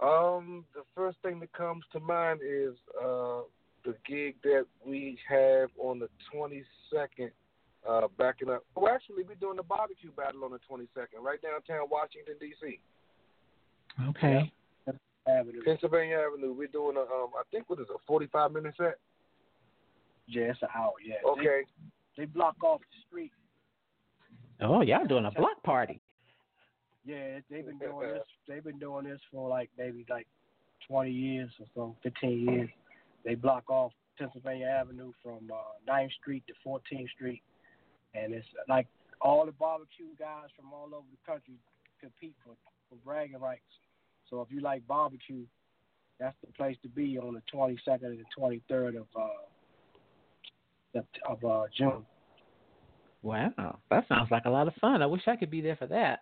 Um, 0.02 0.64
the 0.74 0.82
first 0.94 1.16
thing 1.22 1.40
that 1.40 1.52
comes 1.52 1.84
to 1.92 2.00
mind 2.00 2.40
is 2.46 2.74
uh, 3.02 3.40
the 3.84 3.94
gig 4.06 4.36
that 4.42 4.66
we 4.84 5.18
have 5.28 5.70
on 5.78 5.98
the 5.98 6.08
22nd, 6.34 7.30
uh, 7.88 8.08
backing 8.18 8.50
up. 8.50 8.64
Well, 8.74 8.92
actually, 8.92 9.24
we're 9.24 9.36
doing 9.36 9.56
the 9.56 9.62
barbecue 9.62 10.10
battle 10.12 10.44
on 10.44 10.50
the 10.50 10.58
22nd, 10.70 11.22
right 11.22 11.40
downtown 11.40 11.86
Washington, 11.90 12.34
D.C. 12.38 12.78
Okay. 14.10 14.52
Avenue. 15.28 15.62
Pennsylvania 15.64 16.18
Avenue. 16.18 16.52
We're 16.52 16.68
doing 16.68 16.96
a, 16.96 17.00
um, 17.00 17.30
I 17.36 17.42
think 17.50 17.68
what 17.68 17.80
is 17.80 17.86
it, 17.90 17.94
a 17.94 17.98
45 18.06 18.52
minute 18.52 18.74
set? 18.76 18.98
Yeah, 20.28 20.44
it's 20.44 20.62
an 20.62 20.68
hour. 20.76 20.92
Yeah. 21.04 21.16
Okay. 21.32 21.62
They, 22.16 22.22
they 22.22 22.26
block 22.26 22.62
off 22.62 22.80
the 22.80 23.08
street. 23.08 23.32
Oh, 24.60 24.82
y'all 24.82 25.06
doing 25.06 25.24
a 25.24 25.30
block 25.30 25.62
party? 25.64 26.00
Yeah, 27.06 27.38
they've 27.48 27.64
been 27.64 27.78
doing 27.78 28.14
this. 28.14 28.22
They've 28.48 28.64
been 28.64 28.78
doing 28.78 29.04
this 29.04 29.20
for 29.32 29.48
like 29.48 29.70
maybe 29.78 30.04
like 30.10 30.26
20 30.88 31.10
years 31.10 31.50
or 31.60 31.66
so, 31.74 31.96
15 32.02 32.48
years. 32.48 32.68
They 33.24 33.34
block 33.34 33.70
off 33.70 33.92
Pennsylvania 34.18 34.66
Avenue 34.66 35.12
from 35.22 35.50
uh, 35.52 35.92
9th 35.92 36.12
Street 36.20 36.42
to 36.48 36.54
14th 36.68 37.10
Street, 37.10 37.42
and 38.14 38.34
it's 38.34 38.46
like 38.68 38.86
all 39.20 39.46
the 39.46 39.52
barbecue 39.52 40.06
guys 40.18 40.48
from 40.56 40.72
all 40.72 40.86
over 40.86 41.06
the 41.10 41.32
country 41.32 41.54
compete 42.00 42.34
for, 42.44 42.54
for 42.88 42.96
bragging 43.04 43.40
rights. 43.40 43.62
So 44.28 44.40
if 44.40 44.48
you 44.50 44.60
like 44.60 44.86
barbecue, 44.86 45.44
that's 46.18 46.36
the 46.44 46.52
place 46.52 46.76
to 46.82 46.88
be 46.88 47.18
on 47.18 47.34
the 47.34 47.42
22nd 47.54 48.04
and 48.04 48.18
the 48.18 48.60
23rd 48.70 48.96
of 48.96 49.06
uh, 49.16 51.00
of 51.28 51.44
uh, 51.44 51.64
June. 51.76 52.04
Wow, 53.22 53.78
that 53.90 54.08
sounds 54.08 54.30
like 54.30 54.44
a 54.46 54.50
lot 54.50 54.66
of 54.66 54.74
fun. 54.80 55.02
I 55.02 55.06
wish 55.06 55.22
I 55.26 55.36
could 55.36 55.50
be 55.50 55.60
there 55.60 55.76
for 55.76 55.86
that. 55.88 56.20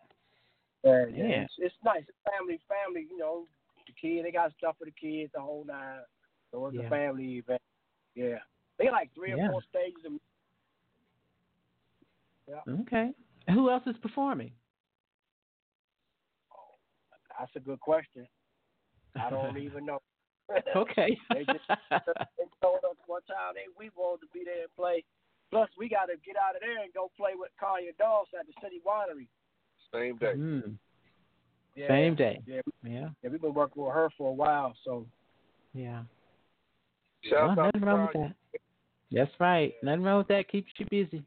Yeah, 0.85 1.05
yeah. 1.14 1.43
It's, 1.43 1.55
it's 1.59 1.74
nice. 1.85 2.05
Family, 2.30 2.61
family. 2.68 3.07
You 3.11 3.18
know, 3.18 3.47
the 3.87 3.93
kid. 4.01 4.24
They 4.24 4.32
got 4.32 4.53
stuff 4.59 4.76
for 4.78 4.85
the 4.85 4.93
kids, 4.93 5.32
the 5.35 5.41
whole 5.41 5.64
nine. 5.66 6.01
So 6.51 6.66
it's 6.66 6.76
yeah. 6.76 6.87
a 6.87 6.91
family 6.91 7.39
event. 7.39 7.62
Yeah, 8.14 8.39
they 8.78 8.91
like 8.91 9.11
three 9.14 9.32
or 9.32 9.37
yeah. 9.37 9.51
four 9.51 9.62
stages. 9.68 10.05
Of... 10.07 10.12
Yeah. 12.49 12.74
Okay. 12.82 13.11
Who 13.51 13.70
else 13.70 13.82
is 13.87 13.97
performing? 14.01 14.53
Oh, 16.53 16.76
that's 17.39 17.51
a 17.57 17.61
good 17.61 17.80
question. 17.80 18.26
I 19.16 19.30
don't 19.30 19.57
even 19.59 19.87
know. 19.87 20.01
okay. 20.76 21.16
they 21.32 21.45
just 21.49 21.64
they 21.89 22.45
told 22.61 22.85
us 22.85 23.01
one 23.07 23.24
time 23.24 23.57
they 23.57 23.64
we 23.78 23.91
wanted 23.97 24.26
to 24.26 24.30
be 24.32 24.45
there 24.45 24.68
and 24.68 24.76
play. 24.76 25.03
Plus, 25.51 25.68
we 25.78 25.89
got 25.89 26.07
to 26.07 26.16
get 26.26 26.37
out 26.37 26.57
of 26.57 26.62
there 26.62 26.82
and 26.82 26.93
go 26.93 27.11
play 27.16 27.32
with 27.37 27.53
Kanye 27.62 27.95
Doss 27.97 28.26
at 28.39 28.47
the 28.47 28.53
City 28.61 28.80
Winery. 28.82 29.28
Same 29.95 30.16
day. 30.16 30.32
Mm. 30.36 30.74
Yeah, 31.76 31.88
Same 31.88 32.14
day. 32.14 32.40
Yeah, 32.47 32.61
yeah. 32.84 33.09
Yeah, 33.22 33.30
we've 33.30 33.40
been 33.40 33.55
working 33.55 33.82
with 33.82 33.95
her 33.95 34.09
for 34.16 34.30
a 34.30 34.32
while, 34.32 34.74
so. 34.84 35.07
Yeah. 35.72 36.03
Shout 37.22 37.57
well, 37.57 37.66
nothing 37.66 37.80
wrong 37.80 38.09
with 38.12 38.22
that. 38.22 38.34
That's 39.11 39.30
right. 39.40 39.72
Yeah. 39.82 39.90
Nothing 39.90 40.05
wrong 40.05 40.18
with 40.18 40.28
that. 40.28 40.49
Keeps 40.51 40.72
you 40.78 40.86
busy. 40.90 41.24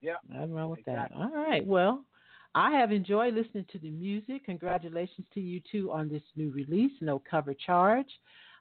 Yeah. 0.00 0.14
Nothing 0.28 0.54
wrong 0.54 0.70
with 0.70 0.80
exactly. 0.80 1.18
that. 1.18 1.24
All 1.24 1.34
right. 1.34 1.66
Well, 1.66 2.04
I 2.54 2.70
have 2.72 2.92
enjoyed 2.92 3.34
listening 3.34 3.66
to 3.72 3.78
the 3.78 3.90
music. 3.90 4.44
Congratulations 4.44 5.26
to 5.34 5.40
you 5.40 5.60
two 5.70 5.90
on 5.90 6.08
this 6.08 6.22
new 6.36 6.50
release, 6.52 6.92
No 7.00 7.20
Cover 7.28 7.54
Charge. 7.54 8.06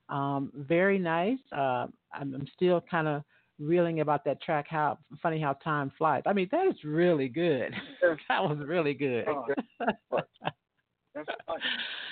Um, 0.09 0.51
very 0.55 0.97
nice. 0.97 1.39
Uh, 1.51 1.88
I'm, 2.14 2.34
I'm 2.34 2.47
still 2.55 2.84
kind 2.89 3.07
of 3.07 3.24
reeling 3.60 3.99
about 3.99 4.26
that 4.26 4.41
track. 4.41 4.66
How 4.70 4.97
funny 5.22 5.39
how 5.39 5.54
time 5.54 5.91
flies. 5.97 6.24
I 6.26 6.34
mean, 6.34 6.49
that 6.51 6.68
is 6.68 6.76
really 6.84 7.28
good. 7.28 7.74
that 8.30 8.43
was 8.43 8.58
really 8.66 8.93
good. 8.93 9.26
Oh, 9.28 9.45
that's 9.86 11.30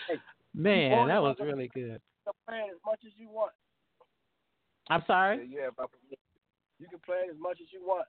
hey, 0.08 0.16
Man, 0.54 1.08
that 1.08 1.22
was 1.22 1.38
really 1.40 1.70
good. 1.74 2.02
As 2.28 2.34
much 2.86 3.00
as 3.06 3.14
you 3.18 3.30
want. 3.30 3.52
I'm 4.90 5.04
sorry. 5.08 5.50
Yeah, 5.50 5.70
you 6.80 6.88
can 6.88 7.00
play 7.06 7.24
as 7.30 7.38
much 7.40 7.60
as 7.62 7.68
you 7.72 7.82
want. 7.86 8.06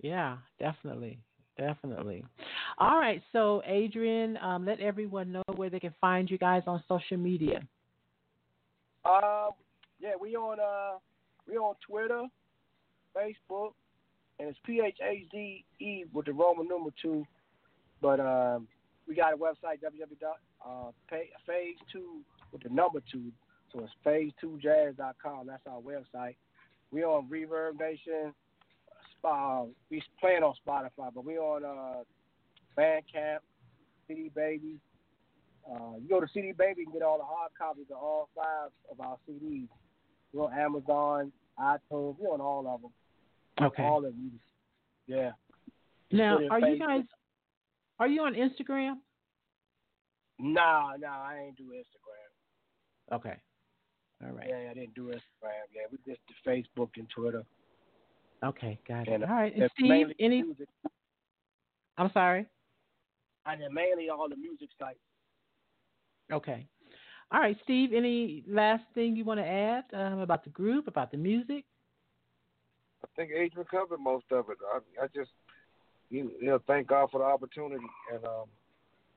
Yeah, 0.00 0.38
definitely, 0.58 1.18
definitely. 1.58 2.24
All 2.78 2.98
right, 2.98 3.22
so 3.32 3.62
Adrian, 3.66 4.38
um, 4.38 4.64
let 4.64 4.80
everyone 4.80 5.30
know 5.30 5.42
where 5.56 5.68
they 5.68 5.80
can 5.80 5.94
find 6.00 6.30
you 6.30 6.38
guys 6.38 6.62
on 6.66 6.82
social 6.88 7.18
media. 7.18 7.60
Um, 9.04 9.50
yeah, 9.98 10.12
we 10.20 10.36
on 10.36 10.58
uh, 10.58 10.98
we 11.46 11.56
on 11.56 11.74
Twitter, 11.86 12.24
Facebook, 13.16 13.72
and 14.38 14.48
it's 14.48 14.58
P 14.64 14.80
H 14.84 14.98
A 15.02 15.26
Z 15.30 15.64
E 15.80 16.04
with 16.12 16.26
the 16.26 16.32
Roman 16.32 16.68
number 16.68 16.90
two. 17.00 17.26
But 18.00 18.20
um, 18.20 18.66
we 19.06 19.14
got 19.14 19.34
a 19.34 19.36
website 19.36 19.80
www. 19.82 20.32
Uh, 20.64 20.90
phase 21.46 21.76
two 21.90 22.20
with 22.52 22.62
the 22.62 22.68
number 22.68 23.00
two, 23.10 23.32
so 23.72 23.80
it's 23.80 23.92
phaze2jazz.com. 24.04 25.46
That's 25.46 25.62
our 25.66 25.80
website. 25.80 26.36
We 26.90 27.04
on 27.04 27.28
Reverb 27.28 27.78
Nation. 27.78 28.34
Uh, 29.24 29.64
we 29.90 30.02
playing 30.18 30.42
on 30.42 30.54
Spotify, 30.66 31.10
but 31.14 31.24
we 31.24 31.38
on 31.38 31.64
uh, 31.64 32.02
Bandcamp, 32.78 33.38
CD 34.08 34.30
Baby. 34.34 34.76
Uh, 35.70 35.96
you 36.02 36.08
go 36.08 36.20
to 36.20 36.26
CD 36.32 36.52
Baby 36.52 36.82
and 36.84 36.92
get 36.92 37.02
all 37.02 37.18
the 37.18 37.24
hard 37.24 37.52
copies 37.56 37.86
of 37.90 37.98
all 38.02 38.28
five 38.34 38.70
of 38.90 39.00
our 39.00 39.16
CDs. 39.28 39.68
We're 40.32 40.44
on 40.44 40.52
Amazon, 40.52 41.32
iTunes. 41.60 42.16
We're 42.18 42.32
on 42.32 42.40
all 42.40 42.66
of 42.66 42.82
them. 42.82 42.90
Okay. 43.66 43.82
All 43.82 43.98
of 43.98 44.04
them. 44.04 44.40
Yeah. 45.06 45.32
Now, 46.10 46.38
are 46.50 46.60
you 46.60 46.78
guys? 46.78 47.02
Are 47.98 48.08
you 48.08 48.22
on 48.22 48.34
Instagram? 48.34 48.94
Nah, 50.38 50.92
nah, 50.98 51.22
I 51.22 51.44
ain't 51.46 51.56
do 51.56 51.64
Instagram. 51.64 53.14
Okay. 53.16 53.36
All 54.24 54.32
right. 54.32 54.46
Yeah, 54.48 54.70
I 54.70 54.74
didn't 54.74 54.94
do 54.94 55.08
Instagram. 55.08 55.66
Yeah, 55.74 55.82
we 55.90 55.98
just 56.06 56.20
did 56.26 56.36
Facebook 56.46 56.90
and 56.96 57.08
Twitter. 57.14 57.44
Okay, 58.42 58.78
got 58.88 59.06
it. 59.06 59.12
And, 59.12 59.24
uh, 59.24 59.26
all 59.26 59.34
right. 59.34 59.54
And 59.54 59.70
Steve, 59.78 60.06
any? 60.18 60.42
Music. 60.42 60.68
I'm 61.98 62.10
sorry. 62.12 62.46
I 63.44 63.56
then 63.56 63.74
mainly 63.74 64.08
all 64.08 64.28
the 64.28 64.36
music 64.36 64.68
sites. 64.78 64.98
Okay. 66.32 66.66
All 67.32 67.40
right, 67.40 67.56
Steve. 67.62 67.92
Any 67.94 68.42
last 68.48 68.82
thing 68.94 69.14
you 69.14 69.24
want 69.24 69.40
to 69.40 69.46
add 69.46 69.84
um, 69.92 70.18
about 70.18 70.42
the 70.42 70.50
group, 70.50 70.88
about 70.88 71.10
the 71.10 71.16
music? 71.16 71.64
I 73.04 73.08
think 73.16 73.30
Adrian 73.30 73.66
covered 73.70 74.00
most 74.00 74.24
of 74.30 74.46
it. 74.50 74.58
I, 74.74 75.04
I 75.04 75.06
just, 75.14 75.30
you, 76.10 76.32
you 76.40 76.48
know, 76.48 76.60
thank 76.66 76.88
God 76.88 77.08
for 77.10 77.18
the 77.18 77.24
opportunity 77.24 77.84
and 78.12 78.24
um, 78.24 78.46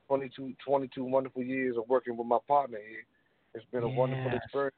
22, 0.08 0.54
22 0.64 1.04
wonderful 1.04 1.42
years 1.42 1.76
of 1.76 1.88
working 1.88 2.16
with 2.16 2.26
my 2.26 2.38
partner 2.46 2.78
here. 2.78 3.04
It's 3.54 3.64
been 3.72 3.82
a 3.82 3.88
yes. 3.88 3.98
wonderful 3.98 4.32
experience. 4.36 4.76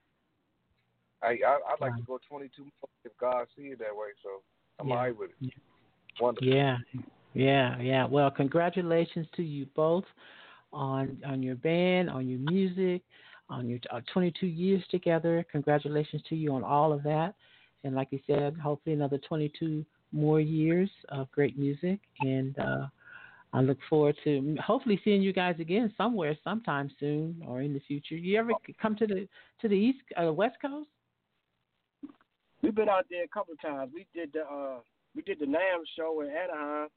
I, 1.22 1.39
I 1.47 1.59
I'd 1.72 1.80
like 1.80 1.97
to 1.97 2.03
go 2.03 2.18
22 2.28 2.62
months 2.62 2.74
if 3.05 3.12
God 3.18 3.47
sees 3.57 3.72
it 3.72 3.78
that 3.78 3.95
way. 3.95 4.09
So 4.22 4.43
I'm 4.78 4.89
yeah. 4.89 4.95
all 4.95 5.01
right 5.01 5.16
with 5.16 5.30
it. 5.41 5.53
Wonderful. 6.20 6.49
Yeah, 6.49 6.76
yeah, 7.34 7.78
yeah. 7.80 8.07
Well, 8.07 8.30
congratulations 8.30 9.26
to 9.37 9.43
you 9.43 9.66
both 9.74 10.05
on 10.72 11.18
on 11.26 11.43
your 11.43 11.57
band, 11.57 12.11
on 12.11 12.28
your 12.28 12.39
music, 12.39 13.03
on 13.49 13.68
your 13.68 13.78
uh, 13.90 14.01
22 14.12 14.47
years 14.47 14.82
together. 14.90 15.44
Congratulations 15.51 16.22
to 16.28 16.36
you 16.36 16.55
on 16.55 16.64
all 16.64 16.92
of 16.92 17.03
that. 17.05 17.34
And 17.84 17.94
like 17.94 18.09
you 18.11 18.20
said, 18.26 18.57
hopefully 18.57 18.94
another 18.94 19.18
22 19.18 19.84
more 20.12 20.40
years 20.40 20.90
of 21.11 21.30
great 21.30 21.59
music. 21.59 22.01
And 22.20 22.59
uh, 22.59 22.86
I 23.53 23.61
look 23.61 23.78
forward 23.88 24.16
to 24.24 24.57
hopefully 24.64 25.01
seeing 25.05 25.22
you 25.22 25.32
guys 25.32 25.57
again 25.61 25.92
somewhere 25.97 26.36
sometime 26.42 26.90
soon 26.99 27.42
or 27.47 27.62
in 27.62 27.72
the 27.72 27.80
future. 27.80 28.16
You 28.16 28.38
ever 28.38 28.53
come 28.80 28.97
to 28.97 29.07
the 29.07 29.28
to 29.61 29.68
the 29.68 29.74
east 29.74 30.01
uh, 30.20 30.32
west 30.32 30.57
coast? 30.61 30.88
We've 32.62 32.74
been 32.74 32.88
out 32.88 33.07
there 33.11 33.24
a 33.24 33.28
couple 33.28 33.55
of 33.55 33.61
times. 33.61 33.92
We 33.94 34.07
did 34.14 34.32
the 34.32 34.40
uh 34.40 34.80
we 35.14 35.22
did 35.22 35.38
the 35.38 35.47
NAMM 35.47 35.84
show 35.97 36.20
in 36.20 36.28
Anaheim. 36.28 36.88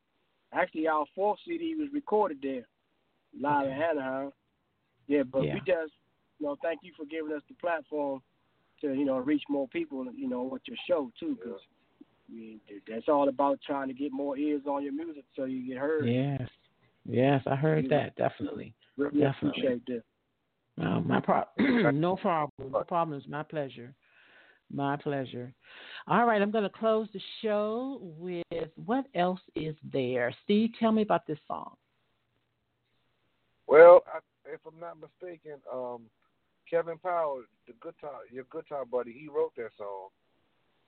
Actually, 0.52 0.88
our 0.88 1.06
fourth 1.14 1.40
CD 1.48 1.76
was 1.76 1.88
recorded 1.94 2.40
there, 2.42 2.68
live 3.40 3.68
okay. 3.68 3.76
in 3.76 3.82
Anaheim. 3.82 4.32
Yeah, 5.08 5.24
but 5.24 5.44
yeah. 5.44 5.54
we 5.54 5.60
just 5.60 5.94
you 6.40 6.48
know 6.48 6.58
thank 6.62 6.80
you 6.84 6.92
for 6.98 7.06
giving 7.06 7.36
us 7.36 7.42
the 7.48 7.56
platform 7.56 8.22
to 8.82 8.94
you 8.94 9.06
know 9.06 9.18
reach 9.18 9.44
more 9.50 9.68
people. 9.68 10.06
You 10.16 10.30
know 10.30 10.44
with 10.44 10.62
your 10.66 10.78
show 10.88 11.12
too, 11.20 11.38
because 11.42 11.60
I 12.30 12.36
mean, 12.36 12.60
that's 12.88 13.08
all 13.08 13.30
about 13.30 13.60
trying 13.66 13.88
to 13.88 13.94
get 13.94 14.12
more 14.12 14.38
ears 14.38 14.62
on 14.68 14.84
your 14.84 14.94
music 14.94 15.26
so 15.36 15.46
you 15.46 15.68
get 15.68 15.78
heard. 15.78 16.08
Yes, 16.08 16.48
yes, 17.08 17.42
I 17.48 17.56
heard 17.56 17.86
you 17.86 17.90
that 17.90 18.16
definitely. 18.16 18.74
Really 18.98 19.22
definitely. 19.22 19.62
appreciate 19.62 19.86
that. 19.88 20.04
No, 20.78 21.02
my 21.02 21.20
pro- 21.20 21.44
no 21.92 22.16
problem. 22.16 22.72
No 22.72 22.84
problem. 22.84 23.18
It's 23.18 23.28
my 23.28 23.44
pleasure. 23.44 23.94
My 24.72 24.96
pleasure. 24.96 25.54
All 26.08 26.26
right, 26.26 26.42
I'm 26.42 26.52
going 26.52 26.64
to 26.64 26.70
close 26.70 27.08
the 27.14 27.20
show 27.42 28.00
with 28.02 28.70
what 28.76 29.06
else 29.16 29.40
is 29.56 29.76
there? 29.92 30.34
Steve, 30.44 30.72
tell 30.80 30.92
me 30.92 31.02
about 31.02 31.26
this 31.28 31.40
song. 31.48 31.76
Well, 33.68 34.04
I, 34.08 34.20
if 34.52 34.60
I'm 34.66 34.80
not 34.80 34.98
mistaken, 35.00 35.60
um, 35.72 36.02
Kevin 36.70 36.98
Powell, 36.98 37.44
the 37.68 37.74
guitar, 37.82 38.20
your 38.32 38.46
guitar 38.52 38.86
buddy, 38.86 39.12
he 39.12 39.28
wrote 39.28 39.54
that 39.58 39.72
song, 39.78 40.10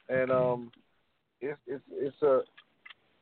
and 0.10 0.32
um, 0.32 0.72
it's 1.42 1.60
it's 1.68 1.84
it's 1.92 2.22
a 2.22 2.42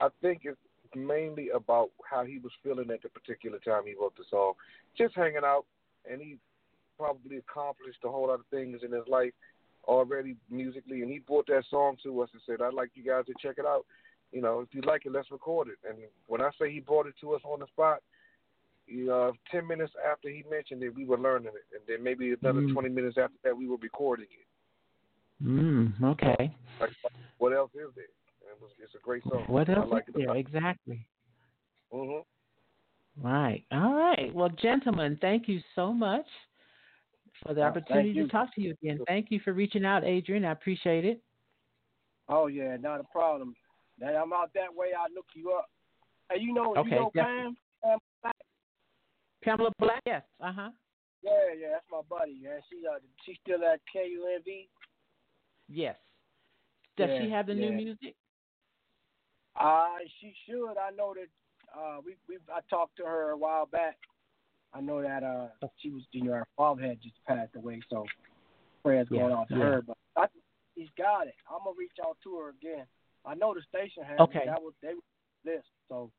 I 0.01 0.09
think 0.21 0.41
it's 0.43 0.57
mainly 0.95 1.49
about 1.49 1.89
how 2.09 2.23
he 2.23 2.39
was 2.39 2.51
feeling 2.63 2.89
at 2.91 3.01
the 3.01 3.09
particular 3.09 3.59
time 3.59 3.83
he 3.85 3.95
wrote 3.99 4.15
the 4.17 4.23
song. 4.29 4.53
Just 4.97 5.15
hanging 5.15 5.43
out 5.43 5.65
and 6.09 6.21
he 6.21 6.37
probably 6.97 7.37
accomplished 7.37 7.99
a 8.03 8.09
whole 8.09 8.27
lot 8.27 8.39
of 8.39 8.45
things 8.51 8.79
in 8.83 8.91
his 8.91 9.07
life 9.07 9.33
already 9.85 10.35
musically 10.49 11.01
and 11.01 11.11
he 11.11 11.19
brought 11.19 11.47
that 11.47 11.63
song 11.69 11.95
to 12.03 12.21
us 12.21 12.29
and 12.33 12.41
said, 12.45 12.61
I'd 12.61 12.73
like 12.73 12.91
you 12.95 13.03
guys 13.03 13.25
to 13.25 13.33
check 13.41 13.55
it 13.57 13.65
out. 13.65 13.85
You 14.31 14.41
know, 14.41 14.59
if 14.61 14.69
you 14.73 14.81
like 14.81 15.05
it, 15.05 15.11
let's 15.11 15.31
record 15.31 15.69
it. 15.69 15.77
And 15.87 15.97
when 16.27 16.41
I 16.41 16.51
say 16.59 16.71
he 16.71 16.79
brought 16.79 17.07
it 17.07 17.15
to 17.21 17.33
us 17.33 17.41
on 17.43 17.59
the 17.59 17.67
spot, 17.67 17.99
you 18.89 19.05
know, 19.05 19.33
ten 19.51 19.67
minutes 19.67 19.93
after 20.09 20.29
he 20.29 20.43
mentioned 20.49 20.83
it, 20.83 20.95
we 20.95 21.05
were 21.05 21.17
learning 21.17 21.53
it, 21.53 21.65
and 21.73 21.81
then 21.87 22.03
maybe 22.03 22.33
another 22.41 22.61
mm. 22.61 22.73
twenty 22.73 22.89
minutes 22.89 23.17
after 23.17 23.37
that, 23.43 23.55
we 23.55 23.67
were 23.67 23.77
recording 23.77 24.27
it. 24.31 25.45
Mm, 25.45 26.03
okay. 26.03 26.55
Like, 26.81 26.89
what 27.37 27.53
else 27.53 27.71
is 27.73 27.89
there? 27.95 28.05
It 28.05 28.61
was, 28.61 28.71
it's 28.81 28.95
a 28.95 28.99
great 28.99 29.23
song. 29.23 29.45
What 29.47 29.69
else 29.69 29.87
like 29.89 30.05
is 30.09 30.15
there? 30.15 30.35
Exactly. 30.35 31.07
Mhm. 31.93 32.23
Right. 33.21 33.63
All 33.71 33.93
right. 33.93 34.33
Well, 34.33 34.49
gentlemen, 34.49 35.17
thank 35.21 35.47
you 35.47 35.59
so 35.75 35.93
much 35.93 36.25
for 37.43 37.53
the 37.53 37.61
opportunity 37.61 38.13
to 38.13 38.27
talk 38.27 38.53
to 38.55 38.61
you 38.61 38.75
again. 38.81 38.99
Thank 39.07 39.27
you 39.29 39.39
for 39.43 39.53
reaching 39.53 39.85
out, 39.85 40.03
Adrian. 40.03 40.45
I 40.45 40.51
appreciate 40.51 41.05
it. 41.05 41.21
Oh 42.27 42.47
yeah, 42.47 42.77
not 42.77 42.99
a 42.99 43.03
problem. 43.05 43.55
That 43.99 44.15
I'm 44.15 44.33
out 44.33 44.51
that 44.53 44.73
way. 44.73 44.87
I 44.97 45.11
look 45.13 45.25
you 45.33 45.51
up. 45.51 45.69
Hey, 46.31 46.39
you 46.41 46.53
know, 46.53 46.75
okay, 46.77 46.89
you 46.91 46.95
know 46.95 47.11
Pam, 47.15 47.25
Pam 47.25 47.55
Black. 47.83 47.99
Pamela 49.43 49.71
Black. 49.79 50.01
Yes. 50.05 50.23
Uh 50.41 50.51
huh. 50.51 50.69
Yeah, 51.23 51.31
yeah, 51.59 51.67
that's 51.73 51.85
my 51.91 52.01
buddy. 52.09 52.37
Yeah, 52.41 52.59
she 52.69 52.85
uh, 52.87 52.99
she's 53.25 53.35
still 53.43 53.63
at 53.65 53.79
KUNV. 53.93 54.67
Yes. 55.67 55.95
Does 56.97 57.09
yeah, 57.09 57.21
she 57.21 57.29
have 57.29 57.47
the 57.47 57.53
yeah. 57.53 57.69
new 57.69 57.75
music? 57.75 58.15
Uh, 59.59 59.97
she 60.19 60.33
should. 60.45 60.77
I 60.77 60.91
know 60.95 61.13
that. 61.13 61.27
Uh, 61.77 62.01
we 62.03 62.15
we 62.27 62.37
I 62.53 62.61
talked 62.69 62.97
to 62.97 63.03
her 63.03 63.31
a 63.31 63.37
while 63.37 63.65
back. 63.65 63.97
I 64.73 64.81
know 64.81 65.01
that 65.01 65.23
uh 65.23 65.47
she 65.81 65.89
was 65.89 66.03
you 66.11 66.23
know 66.23 66.33
her 66.33 66.47
father 66.55 66.81
had 66.81 67.01
just 67.01 67.15
passed 67.27 67.55
away, 67.55 67.81
so 67.89 68.05
prayers 68.83 69.07
yeah, 69.11 69.21
going 69.21 69.33
out 69.33 69.49
to 69.49 69.55
yeah. 69.55 69.63
her. 69.63 69.81
But 69.85 69.97
I 70.15 70.25
she's 70.75 70.87
got 70.97 71.27
it. 71.27 71.35
I'm 71.49 71.63
gonna 71.63 71.75
reach 71.77 71.97
out 72.05 72.17
to 72.23 72.37
her 72.37 72.49
again. 72.49 72.85
I 73.25 73.35
know 73.35 73.53
the 73.53 73.61
station 73.67 74.03
has 74.03 74.19
okay. 74.19 74.39
it. 74.39 74.45
That 74.47 74.61
was 74.61 74.73
they 74.81 74.93
this, 75.43 75.63
so 75.89 76.11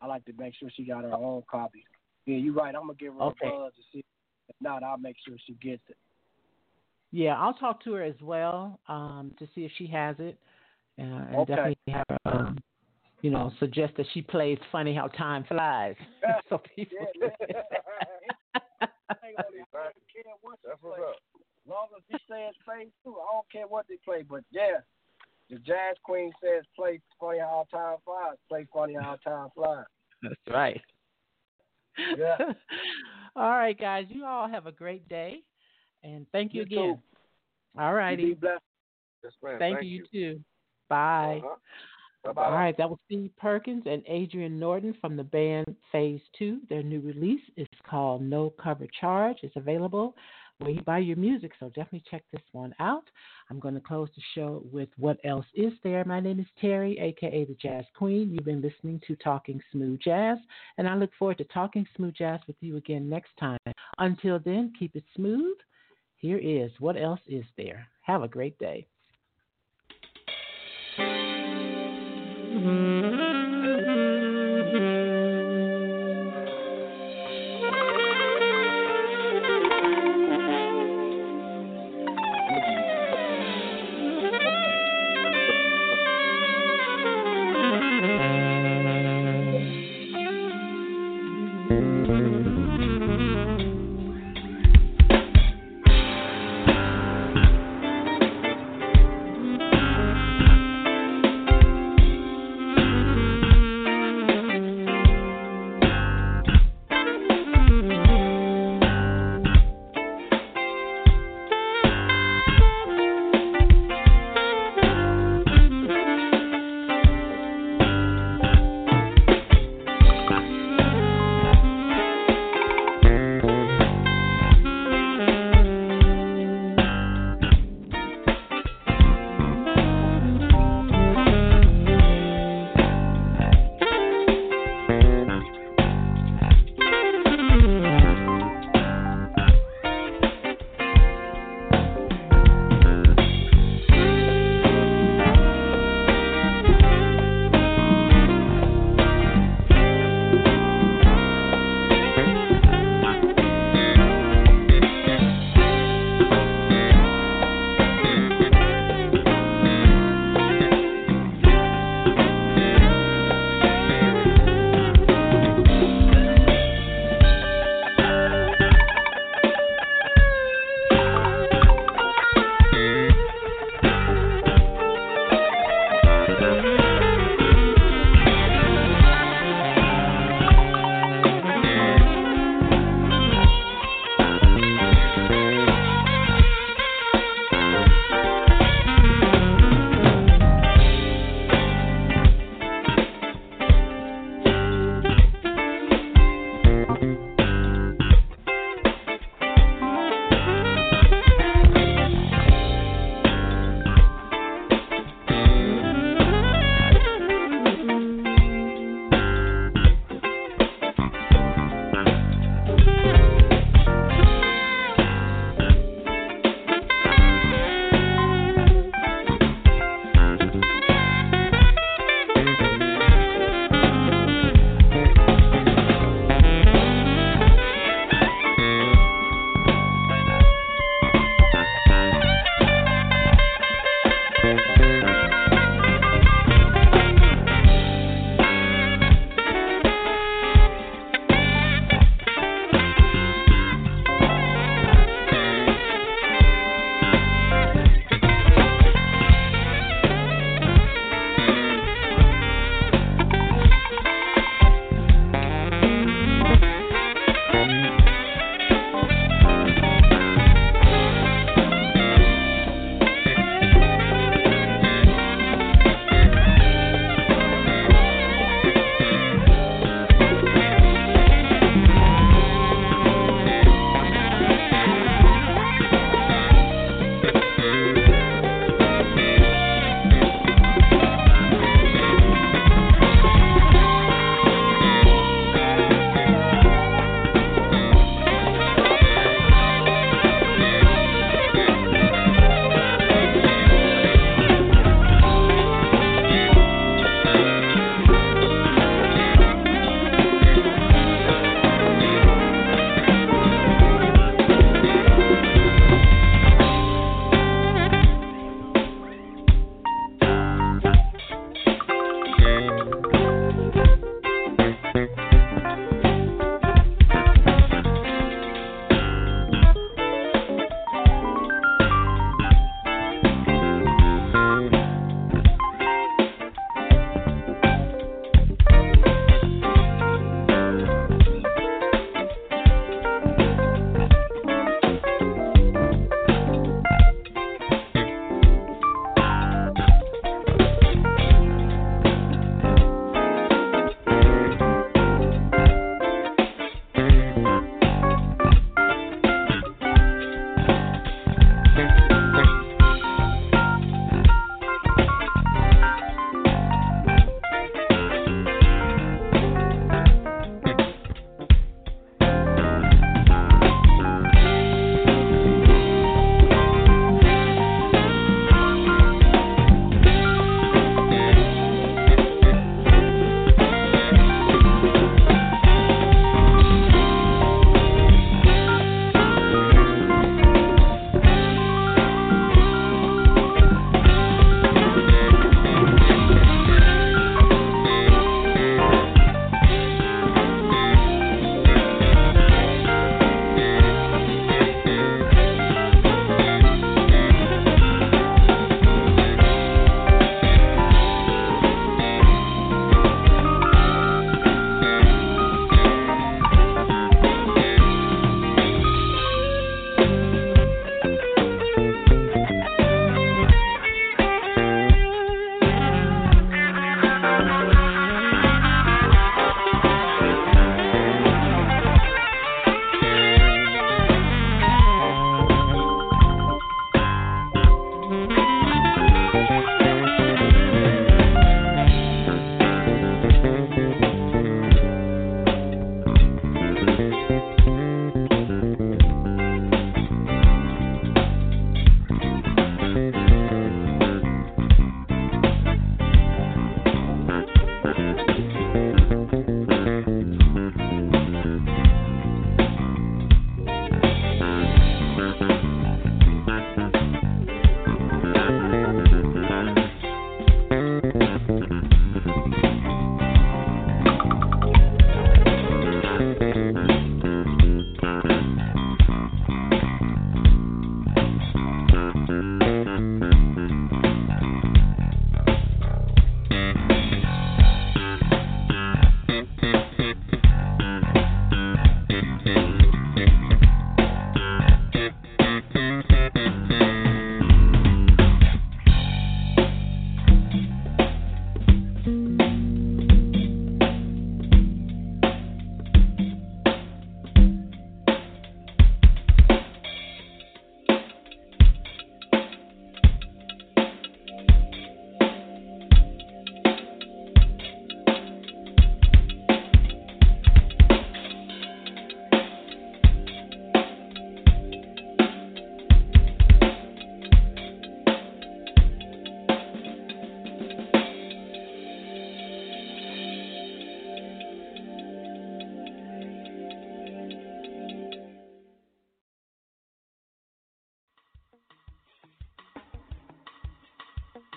I 0.00 0.06
like 0.06 0.24
to 0.26 0.32
make 0.38 0.54
sure 0.54 0.70
she 0.74 0.84
got 0.84 1.04
her 1.04 1.14
own 1.14 1.42
copy. 1.50 1.84
Yeah, 2.28 2.36
you're 2.36 2.52
right. 2.52 2.74
I'm 2.74 2.82
gonna 2.82 2.94
give 2.94 3.14
her 3.14 3.22
okay. 3.22 3.48
a 3.48 3.50
buzz 3.50 3.72
to 3.74 3.82
see. 3.90 4.04
If 4.48 4.56
not, 4.60 4.82
I'll 4.82 4.98
make 4.98 5.16
sure 5.26 5.34
she 5.46 5.54
gets 5.54 5.82
it. 5.88 5.96
Yeah, 7.10 7.38
I'll 7.38 7.54
talk 7.54 7.82
to 7.84 7.94
her 7.94 8.02
as 8.02 8.20
well 8.20 8.78
um, 8.86 9.32
to 9.38 9.46
see 9.54 9.64
if 9.64 9.72
she 9.78 9.86
has 9.86 10.14
it, 10.18 10.38
uh, 10.98 11.02
and 11.04 11.36
okay. 11.36 11.54
definitely 11.54 11.76
have 11.88 12.04
her, 12.10 12.18
um, 12.26 12.58
you 13.22 13.30
know, 13.30 13.50
suggest 13.58 13.94
that 13.96 14.04
she 14.12 14.20
plays 14.20 14.58
"Funny 14.70 14.94
How 14.94 15.06
Time 15.08 15.44
Flies" 15.48 15.96
so 16.50 16.60
people. 16.76 16.98
Yeah, 17.16 17.28
That's 20.68 20.82
what's 20.82 21.00
up. 21.00 21.16
As 21.34 21.70
long 21.70 21.88
as 21.96 22.02
he 22.08 22.18
says 22.28 22.54
play 22.62 22.88
too, 23.04 23.16
I 23.16 23.32
don't 23.32 23.50
care 23.50 23.66
what 23.66 23.86
they 23.88 23.96
play. 24.04 24.22
But 24.28 24.44
yeah, 24.50 24.80
the 25.48 25.56
jazz 25.60 25.96
queen 26.02 26.30
says 26.44 26.64
play 26.76 27.00
"Funny 27.18 27.38
How 27.38 27.64
Time 27.70 27.96
Flies." 28.04 28.36
Play 28.50 28.66
"Funny 28.70 28.94
How 29.00 29.16
Time 29.24 29.48
Flies." 29.54 29.86
That's 30.22 30.34
right. 30.50 30.80
Yeah. 32.18 32.36
all 33.36 33.50
right, 33.50 33.78
guys. 33.78 34.06
You 34.08 34.24
all 34.24 34.48
have 34.48 34.66
a 34.66 34.72
great 34.72 35.08
day. 35.08 35.42
And 36.02 36.26
thank 36.32 36.54
you, 36.54 36.60
you 36.60 36.66
again. 36.66 36.94
Too. 37.76 37.80
All 37.80 37.94
righty. 37.94 38.26
Be 38.26 38.34
blessed. 38.34 38.62
Yes. 39.22 39.32
Thank, 39.42 39.58
Thank 39.58 39.82
you, 39.84 40.06
you, 40.12 40.34
too. 40.34 40.40
Bye. 40.88 41.40
Uh-huh. 41.44 41.54
All 42.36 42.52
right, 42.52 42.76
that 42.76 42.90
was 42.90 42.98
Steve 43.06 43.30
Perkins 43.38 43.84
and 43.86 44.02
Adrian 44.06 44.58
Norton 44.58 44.94
from 45.00 45.16
the 45.16 45.24
band 45.24 45.74
Phaze 45.94 46.20
II. 46.40 46.58
Their 46.68 46.82
new 46.82 47.00
release 47.00 47.40
is 47.56 47.68
called 47.88 48.22
No 48.22 48.50
Cover 48.62 48.86
Charge. 49.00 49.38
It's 49.42 49.56
available 49.56 50.14
where 50.58 50.70
you 50.70 50.82
buy 50.82 50.98
your 50.98 51.16
music, 51.16 51.52
so 51.58 51.68
definitely 51.68 52.04
check 52.10 52.24
this 52.32 52.42
one 52.52 52.74
out. 52.80 53.04
I'm 53.50 53.60
going 53.60 53.74
to 53.74 53.80
close 53.80 54.08
the 54.16 54.22
show 54.34 54.62
with 54.70 54.88
What 54.96 55.18
Else 55.24 55.46
Is 55.54 55.72
There? 55.84 56.04
My 56.04 56.20
name 56.20 56.40
is 56.40 56.46
Terry, 56.60 56.98
aka 56.98 57.44
the 57.44 57.54
Jazz 57.54 57.84
Queen. 57.96 58.30
You've 58.32 58.44
been 58.44 58.60
listening 58.60 59.00
to 59.06 59.16
Talking 59.16 59.60
Smooth 59.70 60.00
Jazz, 60.00 60.38
and 60.76 60.88
I 60.88 60.94
look 60.94 61.10
forward 61.18 61.38
to 61.38 61.44
talking 61.44 61.86
smooth 61.96 62.14
jazz 62.14 62.40
with 62.46 62.56
you 62.60 62.76
again 62.76 63.08
next 63.08 63.30
time. 63.38 63.58
Until 63.98 64.38
then, 64.38 64.72
keep 64.78 64.96
it 64.96 65.04
smooth 65.14 65.56
here 66.16 66.38
is 66.38 66.72
What 66.80 67.00
Else 67.00 67.20
Is 67.28 67.44
There? 67.56 67.86
Have 68.02 68.22
a 68.22 68.28
great 68.28 68.58
day. 68.58 68.88